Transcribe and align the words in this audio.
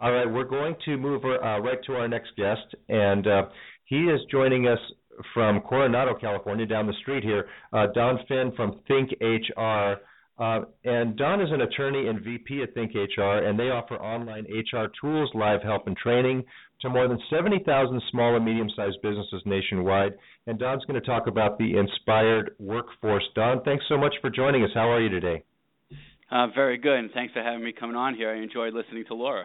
All 0.00 0.12
right, 0.12 0.30
we're 0.30 0.44
going 0.44 0.76
to 0.84 0.96
move 0.96 1.24
uh, 1.24 1.60
right 1.60 1.78
to 1.86 1.94
our 1.94 2.06
next 2.06 2.30
guest, 2.36 2.62
and 2.88 3.26
uh, 3.26 3.42
he 3.84 3.96
is 3.96 4.20
joining 4.30 4.68
us 4.68 4.78
from 5.34 5.60
Coronado, 5.60 6.14
California, 6.14 6.66
down 6.66 6.86
the 6.86 6.92
street 7.00 7.24
here. 7.24 7.48
Uh, 7.72 7.86
Don 7.94 8.20
Phin 8.28 8.52
from 8.54 8.80
Think 8.86 9.10
HR. 9.20 9.94
Uh, 10.40 10.60
and 10.84 11.16
Don 11.16 11.40
is 11.40 11.48
an 11.50 11.62
attorney 11.62 12.06
and 12.06 12.22
VP 12.22 12.62
at 12.62 12.72
Think 12.74 12.92
HR, 12.94 13.44
and 13.44 13.58
they 13.58 13.70
offer 13.70 13.96
online 13.96 14.44
HR 14.44 14.86
tools, 15.00 15.30
live 15.34 15.64
help, 15.64 15.88
and 15.88 15.96
training 15.96 16.44
to 16.82 16.88
more 16.88 17.08
than 17.08 17.18
70,000 17.28 18.00
small 18.12 18.36
and 18.36 18.44
medium-sized 18.44 19.02
businesses 19.02 19.42
nationwide. 19.46 20.12
And 20.46 20.60
Don's 20.60 20.84
going 20.84 21.00
to 21.00 21.04
talk 21.04 21.26
about 21.26 21.58
the 21.58 21.76
inspired 21.76 22.52
workforce. 22.60 23.24
Don, 23.34 23.64
thanks 23.64 23.84
so 23.88 23.98
much 23.98 24.14
for 24.20 24.30
joining 24.30 24.62
us. 24.62 24.70
How 24.74 24.88
are 24.88 25.00
you 25.00 25.08
today? 25.08 25.42
Uh, 26.30 26.46
very 26.54 26.78
good, 26.78 27.00
and 27.00 27.10
thanks 27.10 27.32
for 27.32 27.42
having 27.42 27.64
me 27.64 27.72
coming 27.72 27.96
on 27.96 28.14
here. 28.14 28.30
I 28.30 28.40
enjoyed 28.40 28.74
listening 28.74 29.04
to 29.08 29.14
Laura. 29.14 29.44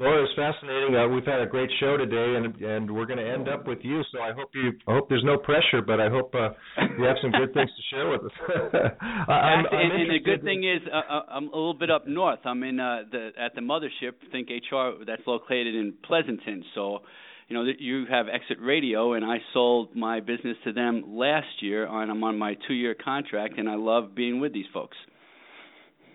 Well, 0.00 0.16
it 0.16 0.24
was 0.24 0.32
fascinating. 0.34 0.96
Uh, 0.96 1.08
we've 1.08 1.26
had 1.26 1.42
a 1.42 1.46
great 1.46 1.68
show 1.78 1.98
today, 1.98 2.34
and 2.34 2.56
and 2.56 2.90
we're 2.90 3.04
going 3.04 3.18
to 3.18 3.28
end 3.28 3.50
up 3.50 3.66
with 3.66 3.80
you. 3.82 4.00
So 4.12 4.20
I 4.20 4.32
hope 4.32 4.48
you. 4.54 4.72
I 4.88 4.94
hope 4.94 5.10
there's 5.10 5.24
no 5.24 5.36
pressure, 5.36 5.82
but 5.86 6.00
I 6.00 6.08
hope 6.08 6.34
uh, 6.34 6.56
you 6.96 7.04
have 7.04 7.16
some 7.20 7.30
good 7.32 7.52
things 7.52 7.68
to 7.68 7.82
share 7.94 8.08
with 8.08 8.24
us. 8.24 8.32
I'm, 9.02 9.28
I'm 9.28 9.64
and, 9.70 9.92
and 10.00 10.10
the 10.10 10.20
good 10.24 10.42
thing 10.42 10.64
is, 10.64 10.80
uh, 10.90 10.96
uh, 10.96 11.22
I'm 11.28 11.48
a 11.48 11.54
little 11.54 11.74
bit 11.74 11.90
up 11.90 12.06
north. 12.06 12.38
I'm 12.46 12.62
in 12.62 12.80
uh, 12.80 13.02
the 13.12 13.32
at 13.38 13.54
the 13.54 13.60
mothership, 13.60 14.12
Think 14.32 14.48
HR, 14.48 15.04
that's 15.06 15.26
located 15.26 15.74
in 15.74 15.92
Pleasanton. 16.02 16.64
So, 16.74 17.00
you 17.48 17.54
know, 17.54 17.70
you 17.78 18.06
have 18.10 18.24
Exit 18.32 18.56
Radio, 18.58 19.12
and 19.12 19.22
I 19.22 19.36
sold 19.52 19.94
my 19.94 20.20
business 20.20 20.56
to 20.64 20.72
them 20.72 21.04
last 21.08 21.60
year. 21.60 21.86
and 21.86 22.10
I'm 22.10 22.24
on 22.24 22.38
my 22.38 22.56
two-year 22.66 22.94
contract, 22.94 23.58
and 23.58 23.68
I 23.68 23.74
love 23.74 24.14
being 24.14 24.40
with 24.40 24.54
these 24.54 24.66
folks. 24.72 24.96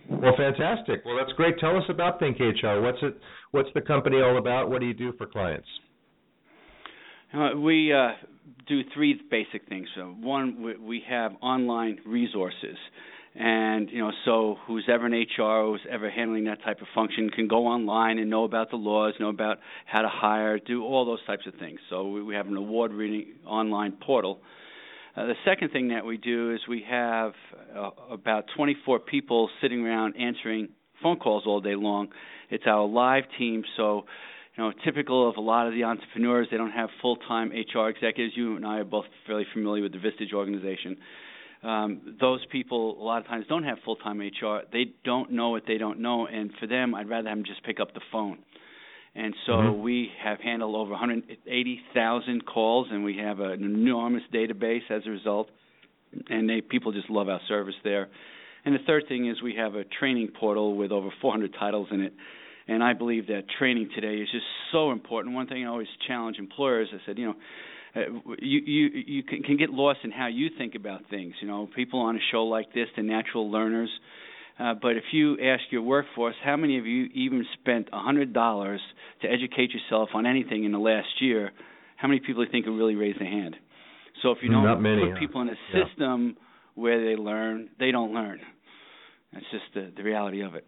Well, 0.10 0.34
fantastic. 0.38 1.04
Well, 1.06 1.18
that's 1.18 1.32
great. 1.34 1.58
Tell 1.60 1.78
us 1.78 1.84
about 1.90 2.20
Think 2.20 2.40
HR. 2.40 2.82
What's 2.82 3.00
it? 3.02 3.18
What's 3.52 3.70
the 3.74 3.82
company 3.82 4.22
all 4.22 4.38
about? 4.38 4.70
What 4.70 4.80
do 4.80 4.88
you 4.88 4.94
do 4.94 5.14
for 5.18 5.26
clients? 5.26 5.68
Uh, 7.34 7.58
we 7.58 7.92
uh, 7.92 8.12
do 8.68 8.82
three 8.94 9.20
basic 9.30 9.68
things. 9.68 9.88
So 9.96 10.16
one, 10.20 10.62
we, 10.86 11.04
have 11.08 11.34
online 11.42 12.00
resources, 12.06 12.78
and 13.34 13.90
you 13.90 14.00
know, 14.00 14.12
so 14.24 14.58
who's 14.68 14.88
ever 14.92 15.08
in 15.08 15.14
HR, 15.14 15.66
who's 15.66 15.82
ever 15.90 16.10
handling 16.10 16.46
that 16.46 16.64
type 16.64 16.82
of 16.82 16.88
function, 16.94 17.30
can 17.30 17.48
go 17.48 17.68
online 17.68 18.20
and 18.20 18.30
know 18.30 18.44
about 18.44 18.70
the 18.70 18.78
laws, 18.78 19.14
know 19.20 19.30
about 19.30 19.58
how 19.86 20.02
to 20.02 20.10
hire, 20.10 20.60
do 20.60 20.84
all 20.84 21.06
those 21.06 21.24
types 21.26 21.46
of 21.48 21.56
things. 21.56 21.80
So 21.90 22.08
we, 22.08 22.24
we 22.24 22.36
have 22.36 22.48
an 22.48 22.56
award-winning 22.56 23.34
online 23.46 23.94
portal 23.94 24.40
uh, 25.16 25.26
the 25.26 25.36
second 25.46 25.72
thing 25.72 25.90
that 25.90 26.06
we 26.06 26.18
do 26.18 26.54
is 26.54 26.60
we 26.68 26.84
have 26.90 27.34
uh, 27.76 27.90
about 28.12 28.46
24 28.56 29.00
people 29.00 29.50
sitting 29.62 29.86
around 29.86 30.16
answering 30.18 30.70
phone 31.02 31.18
calls 31.18 31.44
all 31.46 31.62
day 31.62 31.76
long. 31.76 32.10
It's 32.50 32.66
our 32.68 32.86
live 32.86 33.24
team, 33.38 33.64
so 33.78 34.06
you 34.58 34.64
know, 34.64 34.72
typical 34.84 35.30
of 35.30 35.38
a 35.38 35.42
lot 35.42 35.68
of 35.68 35.74
the 35.74 35.84
entrepreneurs, 35.84 36.48
they 36.50 36.58
don't 36.58 36.72
have 36.72 36.90
full-time 37.02 37.52
HR 37.52 37.90
executives. 37.90 38.34
You 38.36 38.56
and 38.56 38.66
I 38.66 38.80
are 38.80 38.86
both 38.86 39.06
fairly 39.26 39.46
familiar 39.54 39.84
with 39.84 39.92
the 39.92 39.98
Vistage 39.98 40.34
organization. 40.34 40.98
Um, 41.64 42.16
those 42.20 42.46
people 42.52 43.02
a 43.02 43.04
lot 43.04 43.22
of 43.22 43.28
times 43.28 43.46
don't 43.50 43.64
have 43.64 43.78
full-time 43.84 44.20
HR. 44.20 44.62
They 44.72 44.94
don't 45.04 45.32
know 45.32 45.50
what 45.50 45.64
they 45.68 45.78
don't 45.78 46.00
know, 46.00 46.28
and 46.28 46.52
for 46.60 46.68
them, 46.68 46.94
I'd 46.96 47.10
rather 47.10 47.28
have 47.30 47.38
them 47.38 47.46
just 47.46 47.64
pick 47.64 47.80
up 47.80 47.94
the 47.94 48.02
phone. 48.12 48.40
And 49.16 49.34
so 49.46 49.54
mm-hmm. 49.54 49.82
we 49.82 50.10
have 50.22 50.40
handled 50.42 50.76
over 50.76 50.92
180,000 50.92 52.46
calls, 52.46 52.88
and 52.92 53.04
we 53.04 53.18
have 53.18 53.40
an 53.40 53.64
enormous 53.64 54.24
database 54.34 54.90
as 54.90 55.04
a 55.06 55.10
result. 55.10 55.50
And 56.30 56.50
they, 56.50 56.62
people 56.62 56.92
just 56.92 57.10
love 57.10 57.30
our 57.30 57.42
service 57.48 57.76
there. 57.84 58.10
And 58.66 58.76
the 58.76 58.80
third 58.86 59.04
thing 59.08 59.30
is 59.30 59.42
we 59.42 59.56
have 59.56 59.76
a 59.76 59.84
training 59.84 60.30
portal 60.38 60.76
with 60.76 60.92
over 60.92 61.10
400 61.22 61.56
titles 61.58 61.88
in 61.92 62.02
it. 62.02 62.14
And 62.68 62.84
I 62.84 62.94
believe 62.94 63.28
that 63.28 63.44
training 63.60 63.90
today 63.94 64.16
is 64.16 64.28
just 64.32 64.46
so 64.72 64.92
important. 64.92 65.36
One 65.36 65.48
thing 65.48 65.64
I 65.66 65.70
always 65.70 65.88
challenge 66.08 66.38
employers, 66.40 66.90
I 66.92 66.98
said, 67.06 67.18
you 67.18 67.28
know, 67.28 67.36
uh, 67.96 68.34
you 68.40 68.60
you 68.60 69.04
you 69.06 69.24
can, 69.24 69.44
can 69.44 69.56
get 69.56 69.70
lost 69.70 70.00
in 70.04 70.12
how 70.12 70.28
you 70.28 70.50
think 70.58 70.76
about 70.76 71.02
things. 71.10 71.36
You 71.42 71.48
know, 71.48 71.70
people 71.76 72.02
on 72.02 72.16
a 72.16 72.20
show 72.32 72.44
like 72.44 72.74
this, 72.74 72.88
the 72.98 73.04
natural 73.04 73.50
learners, 73.50 73.90
uh, 74.58 74.74
but 74.82 74.96
if 74.96 75.04
you 75.12 75.38
ask 75.40 75.64
your 75.70 75.82
workforce, 75.82 76.36
how 76.44 76.56
many 76.56 76.78
of 76.78 76.86
you 76.86 77.08
even 77.14 77.46
spent 77.60 77.90
a 77.92 77.98
$100 77.98 78.78
to 79.22 79.28
educate 79.28 79.72
yourself 79.72 80.10
on 80.14 80.26
anything 80.26 80.64
in 80.64 80.72
the 80.72 80.80
last 80.80 81.08
year? 81.20 81.52
How 81.98 82.08
many 82.08 82.20
people 82.20 82.44
do 82.44 82.48
you 82.48 82.52
think 82.52 82.66
will 82.66 82.78
really 82.78 82.96
raise 82.96 83.16
their 83.20 83.30
hand? 83.30 83.56
So 84.22 84.32
if 84.32 84.38
you 84.42 84.50
don't 84.50 84.82
many, 84.82 85.12
put 85.12 85.20
people 85.20 85.42
in 85.42 85.50
a 85.50 85.56
system 85.74 86.36
yeah. 86.38 86.44
where 86.76 87.04
they 87.04 87.22
learn, 87.22 87.70
they 87.80 87.92
don't 87.92 88.14
learn. 88.14 88.40
That's 89.34 89.46
just 89.52 89.66
the, 89.74 89.92
the 89.96 90.04
reality 90.04 90.42
of 90.42 90.56
it. 90.56 90.66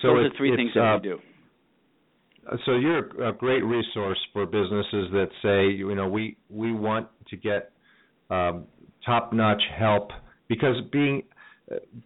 So 0.00 0.08
Those 0.08 0.26
are 0.26 0.36
three 0.36 0.56
things 0.56 0.70
that 0.74 0.80
uh, 0.80 0.96
we 0.96 1.08
do. 1.08 1.18
So 2.64 2.72
you're 2.72 3.28
a 3.28 3.32
great 3.32 3.62
resource 3.62 4.18
for 4.32 4.46
businesses 4.46 5.10
that 5.12 5.28
say, 5.42 5.72
you 5.76 5.94
know, 5.94 6.08
we 6.08 6.36
we 6.48 6.72
want 6.72 7.06
to 7.28 7.36
get 7.36 7.70
um, 8.30 8.64
top-notch 9.06 9.62
help 9.78 10.10
because 10.48 10.74
being 10.90 11.22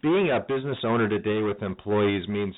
being 0.03 0.31
a 0.31 0.41
business 0.41 0.79
owner 0.85 1.09
today 1.09 1.43
with 1.43 1.63
employees 1.63 2.27
means 2.29 2.55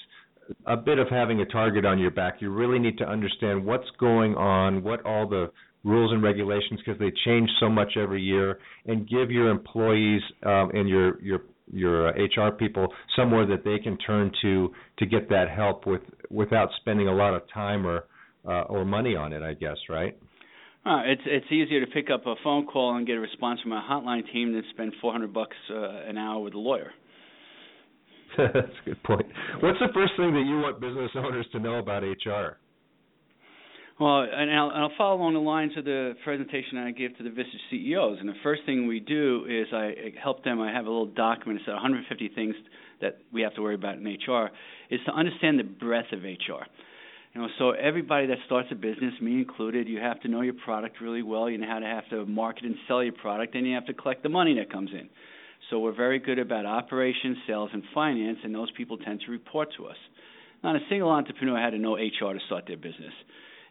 a 0.66 0.76
bit 0.76 0.98
of 0.98 1.08
having 1.08 1.40
a 1.40 1.46
target 1.46 1.84
on 1.84 1.98
your 1.98 2.10
back. 2.10 2.36
You 2.40 2.50
really 2.50 2.78
need 2.78 2.98
to 2.98 3.04
understand 3.04 3.64
what's 3.64 3.88
going 3.98 4.34
on, 4.34 4.82
what 4.82 5.04
all 5.04 5.28
the 5.28 5.50
rules 5.84 6.12
and 6.12 6.22
regulations, 6.22 6.80
because 6.84 6.98
they 6.98 7.12
change 7.24 7.48
so 7.60 7.68
much 7.68 7.92
every 7.96 8.22
year, 8.22 8.58
and 8.86 9.08
give 9.08 9.30
your 9.30 9.48
employees 9.50 10.22
um, 10.44 10.70
and 10.74 10.88
your 10.88 11.20
your 11.22 11.40
your 11.70 12.08
HR 12.08 12.50
people 12.52 12.88
somewhere 13.14 13.46
that 13.46 13.62
they 13.64 13.78
can 13.78 13.98
turn 13.98 14.32
to 14.42 14.72
to 14.98 15.06
get 15.06 15.28
that 15.28 15.50
help 15.54 15.86
with 15.86 16.02
without 16.30 16.70
spending 16.80 17.08
a 17.08 17.14
lot 17.14 17.34
of 17.34 17.42
time 17.52 17.86
or 17.86 18.04
uh, 18.46 18.62
or 18.62 18.84
money 18.84 19.14
on 19.14 19.32
it. 19.32 19.42
I 19.42 19.54
guess, 19.54 19.76
right? 19.88 20.16
Uh, 20.86 21.02
it's 21.04 21.22
it's 21.26 21.46
easier 21.52 21.84
to 21.84 21.90
pick 21.90 22.08
up 22.10 22.26
a 22.26 22.34
phone 22.42 22.66
call 22.66 22.96
and 22.96 23.06
get 23.06 23.16
a 23.16 23.20
response 23.20 23.60
from 23.60 23.72
a 23.72 23.86
hotline 23.88 24.30
team 24.32 24.52
than 24.52 24.62
spend 24.70 24.94
400 25.00 25.32
bucks 25.32 25.56
uh, 25.70 26.08
an 26.08 26.16
hour 26.16 26.42
with 26.42 26.54
a 26.54 26.58
lawyer. 26.58 26.92
That's 28.38 28.54
a 28.56 28.84
good 28.84 29.02
point. 29.02 29.26
What's 29.60 29.78
the 29.80 29.88
first 29.92 30.12
thing 30.16 30.32
that 30.32 30.44
you 30.46 30.60
want 30.60 30.80
business 30.80 31.10
owners 31.14 31.46
to 31.52 31.58
know 31.58 31.78
about 31.78 32.02
HR? 32.02 32.58
Well, 34.00 34.20
and 34.32 34.50
I'll, 34.54 34.70
I'll 34.70 34.92
follow 34.96 35.16
along 35.16 35.34
the 35.34 35.40
lines 35.40 35.72
of 35.76 35.84
the 35.84 36.14
presentation 36.22 36.78
I 36.78 36.92
give 36.92 37.16
to 37.18 37.24
the 37.24 37.30
Vistage 37.30 37.58
CEOs. 37.70 38.18
And 38.20 38.28
the 38.28 38.38
first 38.44 38.62
thing 38.64 38.86
we 38.86 39.00
do 39.00 39.44
is 39.48 39.66
I 39.72 40.12
help 40.22 40.44
them. 40.44 40.60
I 40.60 40.72
have 40.72 40.86
a 40.86 40.88
little 40.88 41.06
document. 41.06 41.60
It's 41.60 41.68
150 41.68 42.30
things 42.34 42.54
that 43.00 43.18
we 43.32 43.42
have 43.42 43.54
to 43.56 43.62
worry 43.62 43.74
about 43.74 43.96
in 43.96 44.04
HR. 44.04 44.50
Is 44.90 45.00
to 45.06 45.12
understand 45.12 45.58
the 45.58 45.64
breadth 45.64 46.12
of 46.12 46.22
HR. 46.22 46.64
You 47.34 47.42
know, 47.42 47.48
so 47.58 47.70
everybody 47.70 48.26
that 48.28 48.38
starts 48.46 48.68
a 48.72 48.74
business, 48.74 49.12
me 49.20 49.32
included, 49.34 49.86
you 49.86 49.98
have 49.98 50.20
to 50.20 50.28
know 50.28 50.40
your 50.40 50.54
product 50.54 51.00
really 51.00 51.22
well. 51.22 51.50
You 51.50 51.58
know 51.58 51.68
how 51.68 51.78
to 51.78 51.86
have 51.86 52.08
to 52.10 52.24
market 52.24 52.64
and 52.64 52.74
sell 52.86 53.02
your 53.02 53.12
product, 53.12 53.54
and 53.54 53.66
you 53.66 53.74
have 53.74 53.86
to 53.86 53.94
collect 53.94 54.22
the 54.22 54.28
money 54.28 54.54
that 54.58 54.72
comes 54.72 54.90
in. 54.92 55.08
So 55.70 55.80
we're 55.80 55.94
very 55.94 56.18
good 56.18 56.38
about 56.38 56.64
operations, 56.64 57.36
sales, 57.46 57.70
and 57.72 57.82
finance, 57.94 58.38
and 58.42 58.54
those 58.54 58.70
people 58.76 58.96
tend 58.96 59.20
to 59.26 59.30
report 59.30 59.68
to 59.76 59.86
us. 59.86 59.96
Not 60.64 60.76
a 60.76 60.80
single 60.88 61.10
entrepreneur 61.10 61.60
had 61.60 61.70
to 61.70 61.78
know 61.78 61.94
HR 61.96 62.32
to 62.32 62.40
start 62.46 62.64
their 62.66 62.76
business. 62.76 63.12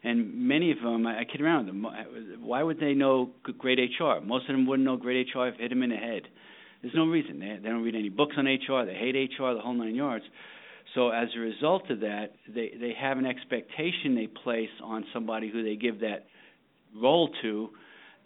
And 0.04 0.46
many 0.46 0.70
of 0.70 0.78
them, 0.78 1.06
I 1.06 1.24
kid 1.24 1.40
around 1.40 1.66
them. 1.66 1.84
Why 2.40 2.62
would 2.62 2.78
they 2.78 2.94
know 2.94 3.30
great 3.58 3.78
HR? 3.78 4.20
Most 4.24 4.48
of 4.48 4.54
them 4.54 4.66
wouldn't 4.66 4.86
know 4.86 4.96
great 4.96 5.26
HR 5.34 5.48
if 5.48 5.54
it 5.54 5.60
hit 5.60 5.70
them 5.70 5.82
in 5.82 5.90
the 5.90 5.96
head. 5.96 6.22
There's 6.82 6.94
no 6.94 7.06
reason. 7.06 7.40
They, 7.40 7.58
they 7.60 7.68
don't 7.68 7.82
read 7.82 7.96
any 7.96 8.08
books 8.08 8.36
on 8.38 8.46
HR. 8.46 8.86
They 8.86 8.94
hate 8.94 9.16
HR, 9.16 9.54
the 9.54 9.60
whole 9.60 9.74
nine 9.74 9.96
yards. 9.96 10.24
So 10.94 11.10
as 11.10 11.28
a 11.36 11.40
result 11.40 11.90
of 11.90 12.00
that, 12.00 12.32
they 12.48 12.72
they 12.80 12.94
have 12.98 13.18
an 13.18 13.26
expectation 13.26 14.14
they 14.14 14.26
place 14.26 14.70
on 14.82 15.04
somebody 15.12 15.50
who 15.50 15.62
they 15.62 15.76
give 15.76 16.00
that 16.00 16.26
role 16.94 17.30
to 17.42 17.70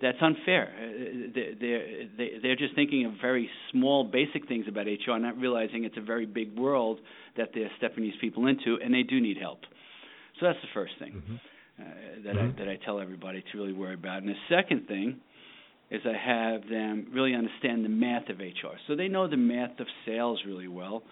that's 0.03 0.19
unfair. 0.21 0.69
Uh, 0.77 1.41
they're 1.61 2.41
they're 2.43 2.57
just 2.57 2.75
thinking 2.75 3.07
of 3.07 3.13
very 3.21 3.49
small, 3.71 4.05
basic 4.05 4.49
things 4.49 4.67
about 4.69 4.87
HR, 4.87 5.17
not 5.19 5.39
realizing 5.39 5.85
it's 5.85 5.97
a 5.97 6.03
very 6.03 6.27
big 6.27 6.59
world 6.59 6.99
that 7.37 7.51
they're 7.55 7.71
stepping 7.79 8.03
these 8.03 8.19
people 8.21 8.47
into, 8.49 8.79
and 8.83 8.93
they 8.93 9.05
do 9.05 9.21
need 9.21 9.39
help. 9.39 9.61
So 10.41 10.47
that's 10.47 10.59
the 10.61 10.69
first 10.75 10.95
thing 10.99 11.23
mm-hmm. 11.23 11.35
uh, 11.81 11.85
that 12.25 12.35
mm-hmm. 12.35 12.61
I 12.61 12.65
that 12.65 12.69
I 12.69 12.79
tell 12.85 13.01
everybody 13.01 13.45
to 13.53 13.59
really 13.59 13.73
worry 13.73 13.95
about. 13.95 14.23
And 14.23 14.29
the 14.29 14.35
second 14.49 14.89
thing 14.89 15.21
is 15.91 16.01
I 16.05 16.17
have 16.17 16.63
them 16.69 17.07
really 17.13 17.35
understand 17.35 17.85
the 17.85 17.91
math 17.91 18.29
of 18.29 18.39
HR. 18.39 18.77
So 18.89 18.97
they 18.97 19.09
know 19.09 19.29
the 19.29 19.37
math 19.37 19.79
of 19.79 19.87
sales 20.05 20.41
really 20.47 20.69
well. 20.69 21.05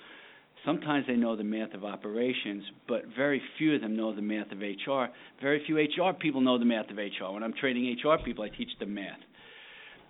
Sometimes 0.65 1.07
they 1.07 1.17
know 1.17 1.37
the 1.37 1.45
math 1.45 1.73
of 1.73 1.85
operations, 1.85 2.65
but 2.87 3.03
very 3.17 3.41
few 3.57 3.75
of 3.75 3.81
them 3.81 3.97
know 3.97 4.15
the 4.15 4.23
math 4.23 4.53
of 4.53 4.59
HR. 4.59 5.07
Very 5.41 5.63
few 5.67 5.79
HR 5.79 6.13
people 6.13 6.41
know 6.41 6.59
the 6.59 6.65
math 6.65 6.91
of 6.91 6.97
HR. 6.97 7.33
When 7.33 7.43
I'm 7.43 7.55
training 7.55 7.97
HR 8.05 8.23
people, 8.23 8.45
I 8.45 8.49
teach 8.51 8.69
them 8.79 8.95
math. 8.95 9.19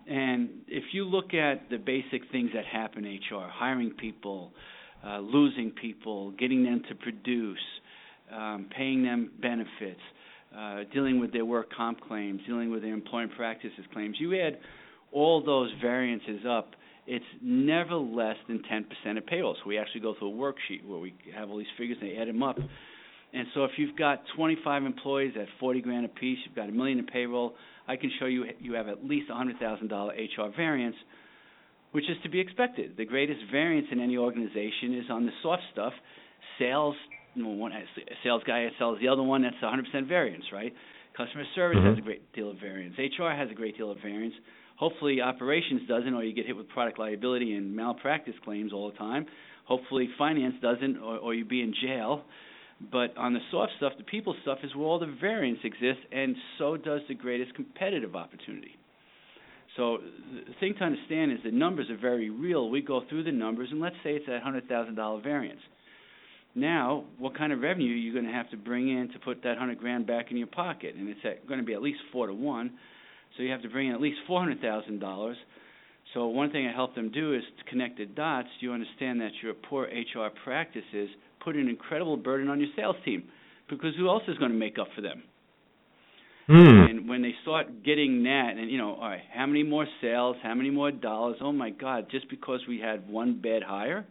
And 0.08 0.48
if 0.66 0.84
you 0.92 1.04
look 1.04 1.34
at 1.34 1.70
the 1.70 1.76
basic 1.76 2.22
things 2.32 2.50
that 2.54 2.64
happen 2.64 3.04
in 3.04 3.20
HR, 3.30 3.48
hiring 3.48 3.90
people, 3.90 4.52
uh, 5.06 5.20
losing 5.20 5.70
people, 5.70 6.32
getting 6.32 6.64
them 6.64 6.82
to 6.88 6.94
produce, 6.96 7.58
um, 8.34 8.66
paying 8.76 9.04
them 9.04 9.30
benefits, 9.40 10.00
uh, 10.56 10.80
dealing 10.92 11.20
with 11.20 11.32
their 11.32 11.44
work 11.44 11.68
comp 11.76 12.00
claims, 12.00 12.40
dealing 12.46 12.70
with 12.70 12.82
their 12.82 12.92
employment 12.92 13.32
practices 13.36 13.84
claims, 13.92 14.16
you 14.18 14.34
add 14.40 14.58
all 15.12 15.42
those 15.44 15.70
variances 15.80 16.40
up, 16.48 16.74
it's 17.10 17.24
never 17.42 17.96
less 17.96 18.36
than 18.46 18.62
10% 18.72 19.18
of 19.18 19.26
payroll. 19.26 19.56
So 19.60 19.68
we 19.68 19.78
actually 19.78 20.00
go 20.00 20.14
through 20.16 20.30
a 20.30 20.32
worksheet 20.32 20.86
where 20.86 21.00
we 21.00 21.12
have 21.36 21.50
all 21.50 21.58
these 21.58 21.66
figures 21.76 21.98
and 22.00 22.08
they 22.08 22.16
add 22.16 22.28
them 22.28 22.40
up. 22.40 22.56
And 23.32 23.48
so 23.52 23.64
if 23.64 23.72
you've 23.78 23.96
got 23.96 24.22
25 24.36 24.84
employees 24.84 25.34
at 25.36 25.48
40 25.58 25.80
grand 25.80 26.04
a 26.04 26.08
piece, 26.08 26.38
you've 26.46 26.54
got 26.54 26.68
a 26.68 26.72
million 26.72 27.00
in 27.00 27.06
payroll, 27.06 27.54
I 27.88 27.96
can 27.96 28.12
show 28.20 28.26
you 28.26 28.44
you 28.60 28.74
have 28.74 28.86
at 28.86 29.04
least 29.04 29.28
$100,000 29.28 29.90
HR 29.90 30.56
variance, 30.56 30.94
which 31.90 32.04
is 32.08 32.16
to 32.22 32.28
be 32.28 32.38
expected. 32.38 32.96
The 32.96 33.04
greatest 33.04 33.40
variance 33.50 33.88
in 33.90 33.98
any 33.98 34.16
organization 34.16 34.94
is 34.94 35.10
on 35.10 35.26
the 35.26 35.32
soft 35.42 35.62
stuff. 35.72 35.92
Sales, 36.60 36.94
you 37.34 37.42
know, 37.42 37.48
one 37.50 37.72
sales 38.22 38.42
guy 38.46 38.68
sells 38.78 39.00
the 39.00 39.08
other 39.08 39.22
one, 39.24 39.42
that's 39.42 39.56
100% 39.60 40.06
variance, 40.06 40.44
right? 40.52 40.72
Customer 41.16 41.44
service 41.56 41.78
mm-hmm. 41.78 41.88
has 41.88 41.98
a 41.98 42.02
great 42.02 42.32
deal 42.34 42.50
of 42.50 42.58
variance. 42.60 42.94
HR 42.96 43.30
has 43.30 43.50
a 43.50 43.54
great 43.54 43.76
deal 43.76 43.90
of 43.90 43.98
variance. 44.00 44.34
Hopefully, 44.80 45.20
operations 45.20 45.82
doesn't, 45.86 46.14
or 46.14 46.24
you 46.24 46.34
get 46.34 46.46
hit 46.46 46.56
with 46.56 46.66
product 46.70 46.98
liability 46.98 47.52
and 47.52 47.76
malpractice 47.76 48.34
claims 48.42 48.72
all 48.72 48.90
the 48.90 48.96
time. 48.96 49.26
Hopefully, 49.66 50.08
finance 50.16 50.54
doesn't, 50.62 50.96
or, 50.96 51.18
or 51.18 51.34
you 51.34 51.44
be 51.44 51.60
in 51.60 51.74
jail. 51.82 52.22
But 52.90 53.14
on 53.18 53.34
the 53.34 53.40
soft 53.50 53.72
stuff, 53.76 53.92
the 53.98 54.04
people 54.04 54.34
stuff 54.40 54.56
is 54.64 54.74
where 54.74 54.86
all 54.86 54.98
the 54.98 55.14
variance 55.20 55.58
exists, 55.64 56.02
and 56.10 56.34
so 56.56 56.78
does 56.78 57.02
the 57.08 57.14
greatest 57.14 57.54
competitive 57.54 58.16
opportunity. 58.16 58.74
So 59.76 59.98
the 60.46 60.54
thing 60.60 60.74
to 60.78 60.84
understand 60.84 61.30
is 61.32 61.38
the 61.44 61.50
numbers 61.50 61.90
are 61.90 61.98
very 61.98 62.30
real. 62.30 62.70
We 62.70 62.80
go 62.80 63.02
through 63.10 63.24
the 63.24 63.32
numbers, 63.32 63.68
and 63.70 63.82
let's 63.82 63.96
say 64.02 64.14
it's 64.14 64.28
a 64.28 64.40
hundred 64.40 64.66
thousand 64.66 64.94
dollar 64.94 65.20
variance. 65.20 65.60
Now, 66.54 67.04
what 67.18 67.36
kind 67.36 67.52
of 67.52 67.60
revenue 67.60 67.92
are 67.92 67.98
you 67.98 68.14
going 68.14 68.24
to 68.24 68.32
have 68.32 68.50
to 68.50 68.56
bring 68.56 68.88
in 68.88 69.10
to 69.12 69.18
put 69.18 69.42
that 69.42 69.58
hundred 69.58 69.78
grand 69.78 70.06
back 70.06 70.30
in 70.30 70.38
your 70.38 70.46
pocket? 70.46 70.94
And 70.94 71.06
it's 71.06 71.20
at, 71.22 71.46
going 71.46 71.60
to 71.60 71.66
be 71.66 71.74
at 71.74 71.82
least 71.82 72.00
four 72.12 72.26
to 72.28 72.32
one. 72.32 72.72
So 73.36 73.42
you 73.42 73.50
have 73.50 73.62
to 73.62 73.68
bring 73.68 73.88
in 73.88 73.94
at 73.94 74.00
least 74.00 74.18
four 74.26 74.40
hundred 74.40 74.60
thousand 74.60 75.00
dollars. 75.00 75.36
So 76.14 76.26
one 76.26 76.50
thing 76.50 76.66
I 76.66 76.72
help 76.72 76.94
them 76.94 77.10
do 77.12 77.34
is 77.34 77.42
to 77.58 77.70
connect 77.70 77.98
the 77.98 78.06
dots. 78.06 78.48
You 78.60 78.72
understand 78.72 79.20
that 79.20 79.30
your 79.42 79.54
poor 79.54 79.84
HR 79.84 80.28
practices 80.44 81.08
put 81.44 81.56
an 81.56 81.68
incredible 81.68 82.16
burden 82.16 82.48
on 82.48 82.58
your 82.58 82.68
sales 82.76 82.96
team, 83.04 83.24
because 83.68 83.94
who 83.96 84.08
else 84.08 84.22
is 84.28 84.36
going 84.38 84.50
to 84.50 84.56
make 84.56 84.78
up 84.78 84.88
for 84.94 85.00
them? 85.00 85.22
Mm. 86.48 86.90
And 86.90 87.08
when 87.08 87.22
they 87.22 87.32
start 87.42 87.84
getting 87.84 88.24
that, 88.24 88.54
and 88.58 88.68
you 88.68 88.76
know, 88.76 88.94
all 88.94 89.08
right, 89.08 89.20
how 89.32 89.46
many 89.46 89.62
more 89.62 89.86
sales? 90.00 90.36
How 90.42 90.54
many 90.54 90.70
more 90.70 90.90
dollars? 90.90 91.36
Oh 91.40 91.52
my 91.52 91.70
God! 91.70 92.06
Just 92.10 92.28
because 92.28 92.60
we 92.68 92.80
had 92.80 93.08
one 93.08 93.40
bad 93.40 93.62
hire, 93.62 94.04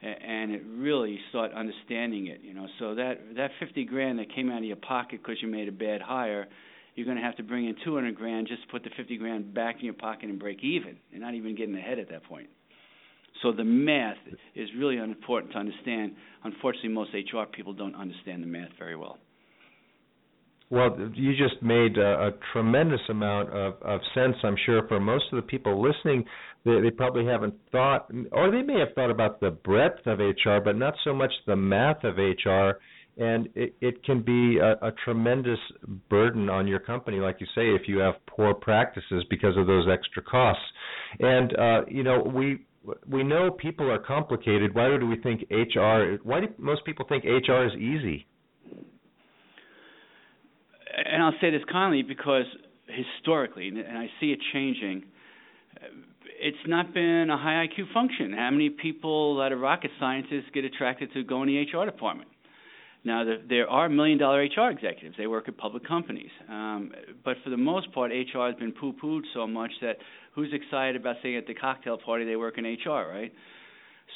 and 0.00 0.52
it 0.52 0.62
really 0.68 1.18
start 1.30 1.52
understanding 1.52 2.28
it. 2.28 2.40
You 2.44 2.54
know, 2.54 2.68
so 2.78 2.94
that 2.94 3.14
that 3.36 3.50
fifty 3.58 3.84
grand 3.84 4.20
that 4.20 4.32
came 4.32 4.48
out 4.48 4.58
of 4.58 4.64
your 4.64 4.76
pocket 4.76 5.20
because 5.22 5.38
you 5.42 5.48
made 5.48 5.66
a 5.66 5.72
bad 5.72 6.00
hire 6.00 6.46
you're 6.94 7.06
going 7.06 7.16
to 7.16 7.22
have 7.22 7.36
to 7.36 7.42
bring 7.42 7.66
in 7.66 7.76
200 7.84 8.14
grand 8.14 8.48
just 8.48 8.62
to 8.62 8.68
put 8.68 8.82
the 8.82 8.90
50 8.96 9.16
grand 9.18 9.54
back 9.54 9.76
in 9.78 9.84
your 9.84 9.94
pocket 9.94 10.28
and 10.28 10.38
break 10.38 10.62
even. 10.62 10.96
You're 11.10 11.20
not 11.20 11.34
even 11.34 11.56
getting 11.56 11.76
ahead 11.76 11.98
at 11.98 12.08
that 12.10 12.24
point. 12.24 12.48
So 13.42 13.52
the 13.52 13.64
math 13.64 14.16
is 14.54 14.68
really 14.76 14.98
important 14.98 15.52
to 15.52 15.58
understand. 15.58 16.12
Unfortunately, 16.44 16.90
most 16.90 17.10
HR 17.14 17.44
people 17.50 17.72
don't 17.72 17.94
understand 17.94 18.42
the 18.42 18.46
math 18.46 18.70
very 18.78 18.96
well. 18.96 19.18
Well, 20.68 20.96
you 21.14 21.32
just 21.32 21.60
made 21.62 21.98
a, 21.98 22.28
a 22.28 22.30
tremendous 22.52 23.00
amount 23.08 23.50
of, 23.50 23.74
of 23.82 24.00
sense, 24.14 24.36
I'm 24.44 24.54
sure, 24.66 24.86
for 24.86 25.00
most 25.00 25.24
of 25.32 25.36
the 25.36 25.42
people 25.42 25.82
listening. 25.82 26.24
They, 26.64 26.80
they 26.80 26.90
probably 26.90 27.24
haven't 27.24 27.54
thought, 27.72 28.08
or 28.30 28.52
they 28.52 28.62
may 28.62 28.78
have 28.78 28.94
thought 28.94 29.10
about 29.10 29.40
the 29.40 29.50
breadth 29.50 30.06
of 30.06 30.20
HR, 30.20 30.58
but 30.62 30.76
not 30.76 30.94
so 31.02 31.12
much 31.12 31.32
the 31.46 31.56
math 31.56 32.04
of 32.04 32.18
HR 32.18 32.78
and 33.20 33.50
it, 33.54 33.74
it 33.82 34.02
can 34.02 34.22
be 34.22 34.58
a, 34.58 34.72
a 34.86 34.92
tremendous 35.04 35.58
burden 36.08 36.48
on 36.48 36.66
your 36.66 36.78
company, 36.78 37.18
like 37.18 37.36
you 37.38 37.46
say, 37.54 37.68
if 37.68 37.82
you 37.86 37.98
have 37.98 38.14
poor 38.26 38.54
practices 38.54 39.24
because 39.28 39.58
of 39.58 39.66
those 39.66 39.86
extra 39.92 40.22
costs. 40.22 40.64
And 41.20 41.56
uh, 41.58 41.80
you 41.86 42.02
know, 42.02 42.22
we 42.22 42.64
we 43.06 43.22
know 43.22 43.50
people 43.50 43.90
are 43.90 43.98
complicated. 43.98 44.74
Why 44.74 44.96
do 44.98 45.06
we 45.06 45.20
think 45.20 45.42
HR? 45.50 46.16
Why 46.22 46.40
do 46.40 46.46
most 46.58 46.84
people 46.86 47.04
think 47.08 47.24
HR 47.24 47.66
is 47.66 47.74
easy? 47.74 48.26
And 51.04 51.22
I'll 51.22 51.34
say 51.42 51.50
this 51.50 51.62
kindly 51.70 52.02
because 52.02 52.44
historically, 52.88 53.68
and 53.68 53.98
I 53.98 54.06
see 54.18 54.32
it 54.32 54.38
changing. 54.54 55.04
It's 56.42 56.56
not 56.66 56.94
been 56.94 57.28
a 57.30 57.36
high 57.36 57.66
IQ 57.66 57.92
function. 57.92 58.32
How 58.32 58.50
many 58.50 58.70
people 58.70 59.36
that 59.36 59.52
are 59.52 59.58
rocket 59.58 59.90
scientists 60.00 60.46
get 60.54 60.64
attracted 60.64 61.12
to 61.12 61.22
going 61.22 61.50
in 61.50 61.66
the 61.70 61.78
HR 61.78 61.84
department? 61.84 62.30
Now, 63.02 63.24
the, 63.24 63.36
there 63.48 63.68
are 63.68 63.88
million 63.88 64.18
dollar 64.18 64.42
HR 64.42 64.70
executives. 64.70 65.14
They 65.16 65.26
work 65.26 65.48
at 65.48 65.56
public 65.56 65.86
companies. 65.86 66.30
Um, 66.48 66.92
but 67.24 67.36
for 67.42 67.50
the 67.50 67.56
most 67.56 67.92
part, 67.92 68.10
HR 68.10 68.46
has 68.46 68.56
been 68.56 68.72
poo 68.72 68.92
pooed 68.92 69.22
so 69.34 69.46
much 69.46 69.70
that 69.80 69.96
who's 70.34 70.52
excited 70.52 70.96
about 70.96 71.16
saying 71.22 71.36
at 71.36 71.46
the 71.46 71.54
cocktail 71.54 71.96
party 71.96 72.24
they 72.24 72.36
work 72.36 72.58
in 72.58 72.64
HR, 72.64 73.08
right? 73.10 73.32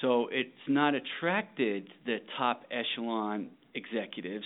So 0.00 0.28
it's 0.31 0.50
not 0.69 0.94
attracted 0.94 1.88
the 2.04 2.19
top 2.36 2.64
echelon 2.70 3.48
executives, 3.75 4.44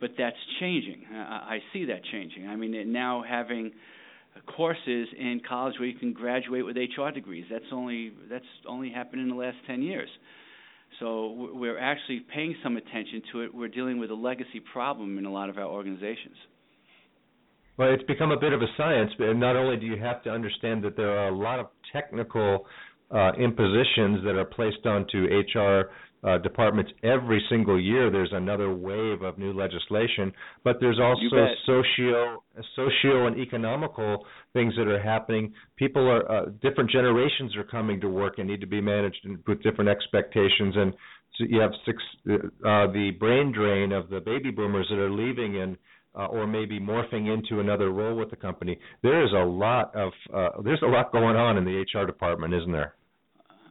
but 0.00 0.10
that's 0.18 0.36
changing. 0.58 1.04
I, 1.12 1.16
I 1.16 1.58
see 1.72 1.84
that 1.86 2.02
changing. 2.10 2.48
I 2.48 2.56
mean, 2.56 2.92
now 2.92 3.22
having 3.28 3.72
courses 4.56 5.08
in 5.18 5.40
college 5.48 5.74
where 5.78 5.88
you 5.88 5.98
can 5.98 6.12
graduate 6.12 6.64
with 6.64 6.76
HR 6.76 7.10
degrees. 7.10 7.44
That's 7.50 7.64
only 7.72 8.12
that's 8.30 8.44
only 8.68 8.90
happened 8.90 9.22
in 9.22 9.28
the 9.28 9.34
last 9.34 9.56
10 9.66 9.82
years. 9.82 10.08
So 10.98 11.50
we're 11.54 11.78
actually 11.78 12.24
paying 12.34 12.54
some 12.62 12.76
attention 12.76 13.22
to 13.32 13.40
it. 13.42 13.54
We're 13.54 13.68
dealing 13.68 13.98
with 13.98 14.10
a 14.10 14.14
legacy 14.14 14.60
problem 14.72 15.18
in 15.18 15.24
a 15.24 15.32
lot 15.32 15.48
of 15.48 15.56
our 15.56 15.64
organizations. 15.64 16.36
Well, 17.78 17.94
it's 17.94 18.02
become 18.02 18.30
a 18.30 18.38
bit 18.38 18.52
of 18.52 18.60
a 18.60 18.66
science, 18.76 19.10
but 19.16 19.32
not 19.34 19.56
only 19.56 19.76
do 19.76 19.86
you 19.86 19.96
have 19.96 20.22
to 20.24 20.30
understand 20.30 20.84
that 20.84 20.96
there 20.96 21.18
are 21.18 21.28
a 21.28 21.34
lot 21.34 21.58
of 21.58 21.68
technical 21.92 22.66
uh, 23.10 23.32
impositions 23.38 24.22
that 24.24 24.34
are 24.36 24.44
placed 24.44 24.84
onto 24.84 25.24
HR 25.24 25.90
uh, 26.22 26.38
departments 26.38 26.90
every 27.02 27.42
single 27.48 27.80
year. 27.80 28.10
There's 28.10 28.32
another 28.32 28.74
wave 28.74 29.22
of 29.22 29.38
new 29.38 29.52
legislation, 29.52 30.32
but 30.64 30.76
there's 30.80 30.98
also 31.00 31.46
socio, 31.66 32.42
socio 32.76 33.26
and 33.26 33.38
economical 33.38 34.24
things 34.52 34.74
that 34.76 34.86
are 34.86 35.02
happening. 35.02 35.52
People 35.76 36.06
are 36.08 36.30
uh, 36.30 36.46
different 36.62 36.90
generations 36.90 37.56
are 37.56 37.64
coming 37.64 38.00
to 38.00 38.08
work 38.08 38.34
and 38.38 38.48
need 38.48 38.60
to 38.60 38.66
be 38.66 38.80
managed 38.80 39.26
with 39.46 39.62
different 39.62 39.88
expectations. 39.90 40.74
And 40.76 40.92
so 41.38 41.44
you 41.48 41.60
have 41.60 41.72
six, 41.86 42.02
uh, 42.28 42.86
the 42.92 43.12
brain 43.18 43.52
drain 43.52 43.92
of 43.92 44.10
the 44.10 44.20
baby 44.20 44.50
boomers 44.50 44.86
that 44.90 44.98
are 44.98 45.10
leaving 45.10 45.60
and 45.60 45.76
uh, 46.14 46.26
or 46.26 46.46
maybe 46.46 46.80
morphing 46.80 47.32
into 47.32 47.60
another 47.60 47.90
role 47.90 48.16
with 48.16 48.30
the 48.30 48.36
company. 48.36 48.78
There 49.02 49.24
is 49.24 49.30
a 49.32 49.44
lot 49.44 49.94
of 49.94 50.12
uh, 50.34 50.60
there's 50.62 50.82
a 50.82 50.86
lot 50.86 51.12
going 51.12 51.36
on 51.36 51.56
in 51.56 51.64
the 51.64 51.84
HR 51.94 52.04
department, 52.04 52.52
isn't 52.52 52.72
there? 52.72 52.94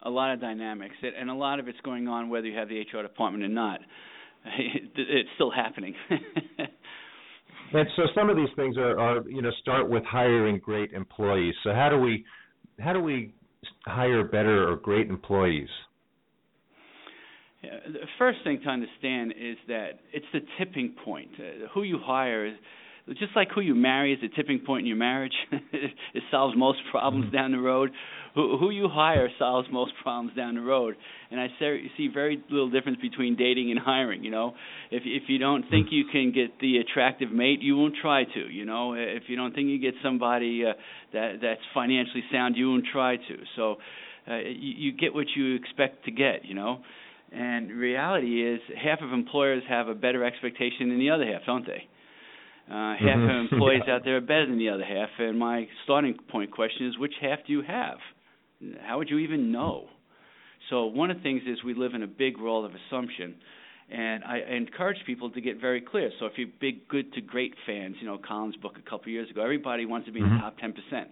A 0.04 0.10
lot 0.10 0.34
of 0.34 0.42
dynamics, 0.42 0.96
it, 1.02 1.14
and 1.20 1.30
a 1.30 1.34
lot 1.34 1.60
of 1.60 1.68
it's 1.68 1.80
going 1.84 2.08
on 2.08 2.30
whether 2.30 2.48
you 2.48 2.58
have 2.58 2.70
the 2.70 2.80
HR 2.80 3.02
department 3.02 3.44
or 3.44 3.50
not. 3.50 3.80
it's 4.58 5.30
still 5.36 5.52
happening. 5.52 5.94
and 6.10 7.88
so 7.96 8.04
some 8.16 8.30
of 8.30 8.38
these 8.38 8.50
things 8.56 8.78
are, 8.78 9.00
are, 9.00 9.30
you 9.30 9.42
know, 9.42 9.52
start 9.62 9.90
with 9.90 10.04
hiring 10.06 10.60
great 10.60 10.94
employees. 10.94 11.56
So 11.64 11.74
how 11.74 11.90
do 11.90 12.00
we, 12.00 12.24
how 12.80 12.94
do 12.94 13.02
we 13.02 13.34
hire 13.86 14.24
better 14.24 14.72
or 14.72 14.78
great 14.78 15.10
employees? 15.10 15.70
Yeah, 17.62 17.72
the 17.86 18.08
first 18.18 18.40
thing 18.46 18.62
to 18.64 18.70
understand 18.70 19.34
is 19.38 19.58
that 19.68 20.00
it's 20.14 20.26
the 20.32 20.40
tipping 20.58 20.96
point. 21.04 21.30
Uh, 21.38 21.68
who 21.74 21.84
you 21.84 22.00
hire 22.02 22.46
is 22.46 22.56
just 23.18 23.36
like 23.36 23.50
who 23.54 23.62
you 23.62 23.76
marry 23.76 24.14
is 24.14 24.20
a 24.24 24.36
tipping 24.36 24.60
point 24.60 24.82
in 24.82 24.86
your 24.88 24.98
marriage. 24.98 25.34
it 25.52 26.24
solves 26.32 26.56
most 26.58 26.80
problems 26.92 27.26
mm-hmm. 27.26 27.36
down 27.36 27.52
the 27.52 27.60
road. 27.60 27.92
Who, 28.36 28.58
who 28.58 28.70
you 28.70 28.88
hire 28.88 29.30
solves 29.40 29.68
most 29.72 29.94
problems 30.04 30.36
down 30.36 30.56
the 30.56 30.62
road. 30.62 30.96
And 31.32 31.40
I 31.40 31.48
see 31.98 32.10
very 32.14 32.44
little 32.50 32.70
difference 32.70 33.00
between 33.02 33.36
dating 33.36 33.72
and 33.72 33.80
hiring. 33.80 34.24
You 34.24 34.32
know, 34.32 34.54
if 34.92 35.04
if 35.06 35.24
you 35.28 35.40
don't 35.40 35.64
think 35.70 35.88
mm-hmm. 35.88 35.96
you 35.96 36.06
can 36.12 36.32
get 36.32 36.60
the 36.60 36.78
attractive 36.78 37.32
mate, 37.32 37.62
you 37.62 37.78
won't 37.78 37.96
try 38.02 38.24
to. 38.24 38.40
You 38.50 38.66
know, 38.66 38.94
if 38.94 39.24
you 39.28 39.36
don't 39.36 39.54
think 39.54 39.70
you 39.70 39.80
get 39.80 39.96
somebody 40.04 40.64
uh, 40.66 40.74
that 41.14 41.40
that's 41.42 41.62
financially 41.74 42.24
sound, 42.32 42.56
you 42.56 42.70
won't 42.70 42.86
try 42.92 43.16
to. 43.16 43.38
So 43.56 43.76
uh, 44.30 44.38
you, 44.38 44.92
you 44.92 44.92
get 44.92 45.14
what 45.14 45.28
you 45.36 45.56
expect 45.56 46.06
to 46.06 46.12
get. 46.12 46.46
You 46.46 46.56
know. 46.56 46.80
And 47.32 47.70
reality 47.72 48.44
is, 48.44 48.60
half 48.84 49.02
of 49.04 49.14
employers 49.14 49.62
have 49.70 49.88
a 49.88 49.94
better 49.94 50.26
expectation 50.26 50.90
than 50.90 50.98
the 50.98 51.12
other 51.12 51.26
half, 51.26 51.42
don't 51.46 51.66
they? 51.66 51.88
Uh, 52.70 52.94
half 52.94 53.02
mm-hmm. 53.02 53.46
of 53.48 53.52
employees 53.52 53.82
out 53.90 54.02
there 54.06 54.18
are 54.18 54.22
better 54.22 54.46
than 54.46 54.60
the 54.60 54.70
other 54.70 54.84
half, 54.84 55.10
and 55.18 55.40
my 55.40 55.68
starting 55.86 56.16
point 56.30 56.52
question 56.52 56.88
is, 56.88 56.98
which 57.00 57.14
half 57.20 57.40
do 57.48 57.54
you 57.54 57.64
have? 57.64 57.98
How 58.82 59.00
would 59.00 59.10
you 59.10 59.18
even 59.20 59.52
know? 59.52 59.88
So 60.70 60.86
one 60.86 61.10
of 61.10 61.18
the 61.18 61.24
things 61.24 61.42
is 61.48 61.64
we 61.64 61.74
live 61.74 61.96
in 61.96 62.04
a 62.04 62.08
big 62.08 62.40
world 62.40 62.66
of 62.66 62.72
assumption, 62.72 63.36
and 63.90 64.24
I, 64.24 64.42
I 64.42 64.56
encourage 64.56 64.98
people 65.08 65.32
to 65.32 65.42
get 65.42 65.60
very 65.60 65.82
clear. 65.82 66.12
So 66.20 66.28
if 66.28 66.34
you're 66.36 66.50
big 66.62 66.88
good 66.88 67.12
to 67.14 67.22
great 67.22 67.56
fans, 67.66 67.96
you 68.00 68.06
know 68.06 68.20
Collins' 68.20 68.56
book 68.58 68.76
a 68.78 68.88
couple 68.88 69.06
of 69.06 69.08
years 69.08 69.32
ago, 69.32 69.42
everybody 69.42 69.88
wants 69.88 70.06
to 70.06 70.14
be 70.14 70.20
mm-hmm. 70.20 70.28
in 70.28 70.34
the 70.34 70.38
mm-hmm. 70.38 70.46
top 70.46 70.60
ten 70.60 70.74
percent. 70.74 71.10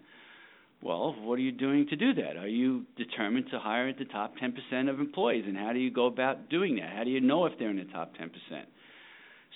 Well, 0.84 1.16
what 1.22 1.40
are 1.40 1.42
you 1.42 1.52
doing 1.52 1.88
to 1.88 1.96
do 1.96 2.14
that? 2.14 2.38
Are 2.38 2.48
you 2.48 2.86
determined 2.98 3.46
to 3.50 3.60
hire 3.60 3.88
at 3.88 3.98
the 3.98 4.06
top 4.06 4.36
10% 4.38 4.90
of 4.90 5.00
employees? 5.00 5.46
And 5.48 5.58
how 5.58 5.74
do 5.74 5.80
you 5.80 5.90
go 5.90 6.06
about 6.06 6.50
doing 6.50 6.76
that? 6.76 6.96
How 6.96 7.04
do 7.04 7.10
you 7.10 7.20
know 7.20 7.46
if 7.46 7.54
they're 7.58 7.72
in 7.72 7.78
the 7.78 7.86
top 7.86 8.14
10%? 8.16 8.30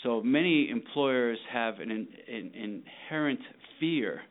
So 0.03 0.21
many 0.21 0.69
employers 0.69 1.37
have 1.51 1.79
an, 1.79 1.91
an 1.91 2.51
inherent 2.53 3.39
fear. 3.79 4.21